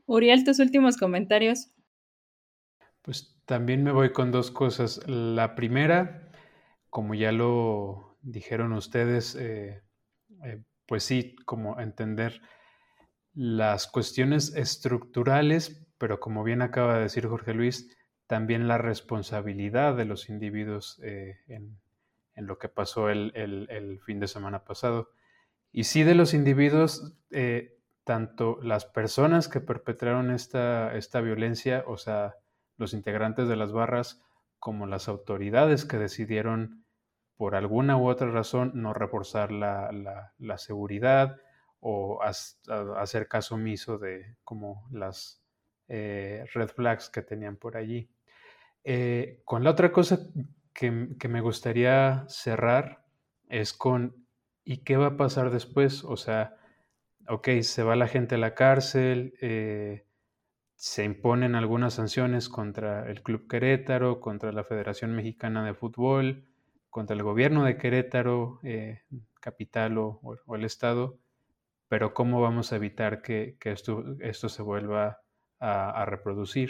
[0.06, 1.70] Uriel, tus últimos comentarios.
[3.02, 5.00] Pues también me voy con dos cosas.
[5.08, 6.23] La primera,
[6.94, 9.82] como ya lo dijeron ustedes, eh,
[10.44, 12.40] eh, pues sí, como entender
[13.34, 20.06] las cuestiones estructurales, pero como bien acaba de decir Jorge Luis, también la responsabilidad de
[20.06, 21.80] los individuos eh, en,
[22.36, 25.10] lo que pasó el, fin de semana pasado.
[25.72, 27.18] Y sí de los individuos,
[28.04, 32.36] tanto las personas que perpetraron esta, esta violencia, o sea,
[32.78, 34.22] los integrantes de las barras,
[34.60, 36.83] como las autoridades que decidieron
[37.44, 41.42] por alguna u otra razón no reforzar la, seguridad
[41.82, 45.44] o hacer caso omiso de como las
[45.90, 48.10] eh, red flags que tenían por allí.
[48.86, 50.20] Eh, con la otra cosa
[50.72, 53.04] que, me gustaría cerrar
[53.50, 54.26] es con
[54.64, 56.06] ¿y qué va a pasar después?
[56.06, 56.56] O sea,
[57.28, 60.06] ok, se va la gente a la cárcel, eh,
[60.78, 66.48] se imponen algunas sanciones contra el Club Querétaro, contra la Federación Mexicana de Fútbol,
[66.94, 69.02] contra el gobierno de Querétaro, eh,
[69.42, 71.18] capital o, el estado,
[71.88, 75.20] pero ¿cómo vamos a evitar que, esto, se vuelva
[75.60, 76.70] a, reproducir?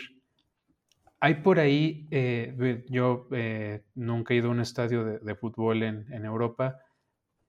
[1.19, 6.25] Hay por ahí, eh, yo eh, nunca he ido a un estadio de, fútbol en,
[6.25, 6.79] Europa,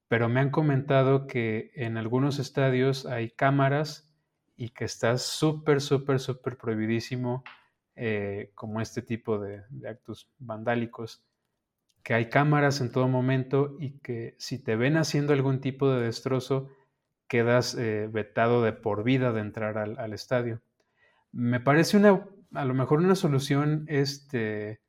[0.08, 4.12] pero me han comentado que en algunos estadios hay cámaras
[4.56, 7.44] y que está súper, súper, súper prohibidísimo
[8.56, 11.24] como este tipo de, actos vandálicos,
[12.04, 16.04] que hay cámaras en todo momento y que si te ven haciendo algún tipo de
[16.04, 16.68] destrozo,
[17.28, 20.60] quedas eh, vetado de por vida de entrar al, estadio.
[21.32, 24.82] Me parece una, a lo mejor una solución este,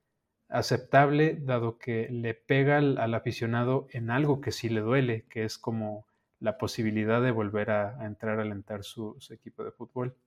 [0.49, 5.57] aceptable, dado que le pega al, aficionado en algo que sí le duele, que es
[5.57, 6.05] como
[6.39, 10.17] la posibilidad de volver a, entrar a alentar su equipo de fútbol.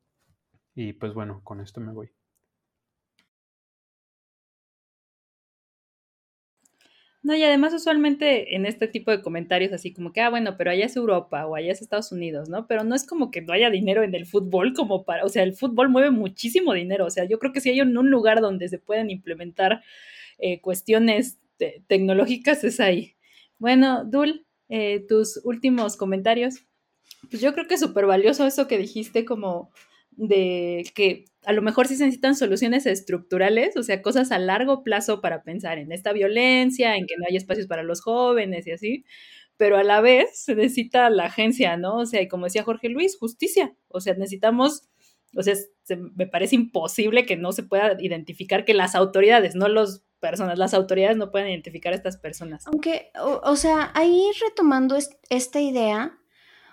[0.75, 2.11] Y pues bueno, con esto me voy.
[7.23, 10.71] No, y además usualmente en este tipo de comentarios así como que, ah, bueno, pero
[10.71, 12.67] allá es Europa o allá es Estados Unidos, ¿no?
[12.69, 15.43] Pero no es como que no haya dinero en el fútbol como para, o sea,
[15.43, 18.41] el fútbol mueve muchísimo dinero, o sea, yo creo que si hay un, un lugar
[18.41, 19.83] donde se pueden implementar
[20.39, 21.39] eh, cuestiones
[21.89, 23.17] tecnológicas es ahí.
[23.59, 26.65] Bueno, Dul, eh, tus últimos comentarios.
[27.31, 29.73] Pues yo creo que es súper valioso eso que dijiste como
[30.13, 34.85] de que a lo mejor sí se necesitan soluciones estructurales, o sea, cosas a largo
[34.85, 38.73] plazo para pensar en esta violencia, en que no hay espacios para los jóvenes y
[38.73, 39.05] así,
[39.57, 42.01] pero a la vez se necesita la agencia, ¿no?
[42.01, 44.91] O sea, y como decía Jorge Luis, justicia, o sea, necesitamos,
[45.35, 45.55] o sea,
[46.15, 50.75] me parece imposible que no se pueda identificar que las autoridades, no las personas, las
[50.75, 52.67] autoridades no puedan identificar a estas personas.
[52.67, 54.99] Aunque, o, sea, ahí retomando
[55.31, 56.19] esta idea,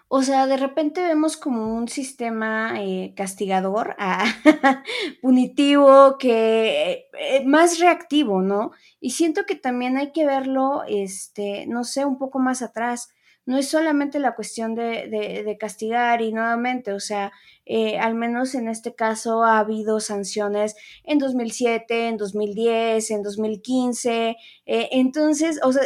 [0.07, 4.25] o sea, de repente vemos como un sistema eh, castigador, ah,
[5.21, 8.71] punitivo, que eh, más reactivo, ¿no?
[8.99, 13.09] Y siento que también hay que verlo, este, no sé, un poco más atrás.
[13.47, 15.07] No es solamente la cuestión de,
[15.45, 17.31] de, castigar y nuevamente, o sea,
[17.65, 24.35] eh, al menos en este caso ha habido sanciones en 2007, en 2010, en 2015,
[24.65, 25.83] entonces, o sea,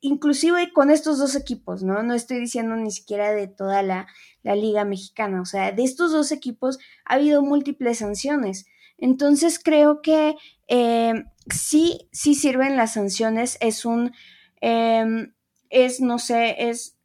[0.00, 2.02] inclusive con estos dos equipos, ¿no?
[2.02, 4.06] No estoy diciendo ni siquiera de toda la,
[4.42, 8.64] liga mexicana, o sea, de estos dos equipos ha habido múltiples sanciones.
[8.96, 10.36] Entonces creo que
[10.68, 11.12] eh,
[11.52, 14.12] sí, sí sirven las sanciones, es un,
[14.62, 15.34] em,
[15.68, 16.96] es, no sé, es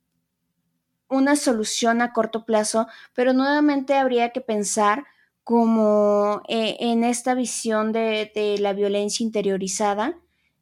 [1.10, 5.04] una solución a corto plazo, pero nuevamente habría que pensar
[5.44, 10.18] como eh, en esta visión de, de la violencia interiorizada,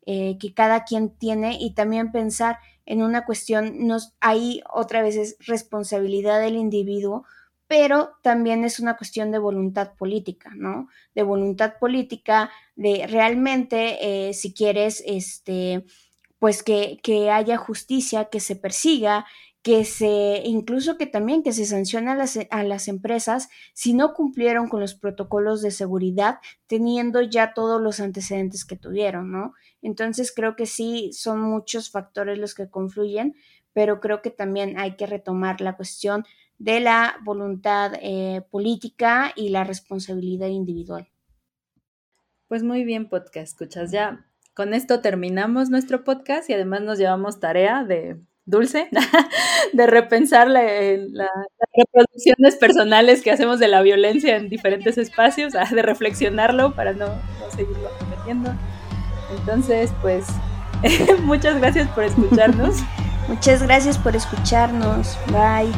[0.05, 5.15] eh, que cada quien tiene y también pensar en una cuestión, nos, ahí otra vez
[5.15, 7.25] es responsabilidad del individuo,
[7.67, 10.89] pero también es una cuestión de voluntad política, ¿no?
[11.15, 15.85] De voluntad política, de realmente, eh, si quieres, este,
[16.37, 19.25] pues que, que haya justicia, que se persiga,
[19.61, 24.13] que se, incluso que también que se sancione a las, a las, empresas si no
[24.13, 29.53] cumplieron con los protocolos de seguridad, teniendo ya todos los antecedentes que tuvieron, ¿no?
[29.81, 33.35] Entonces creo que sí son muchos factores los que confluyen,
[33.73, 36.25] pero creo que también hay que retomar la cuestión
[36.57, 41.07] de la voluntad eh, política y la responsabilidad individual.
[42.47, 44.27] Pues muy bien, podcast, escuchas ya.
[44.53, 48.89] Con esto terminamos nuestro podcast y además nos llevamos tarea de dulce
[49.73, 51.29] de repensar las
[51.73, 57.51] reproducciones personales que hacemos de la violencia en diferentes espacios, de reflexionarlo para no, no
[57.55, 58.53] seguirlo cometiendo.
[59.37, 60.27] Entonces, pues,
[61.23, 62.77] muchas gracias por escucharnos.
[63.27, 65.17] muchas gracias por escucharnos.
[65.27, 65.71] Bye.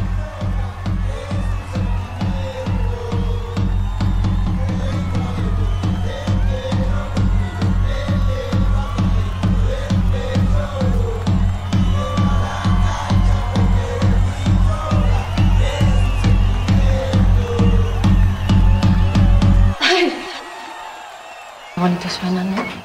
[21.83, 22.82] bonito suena, ¿no?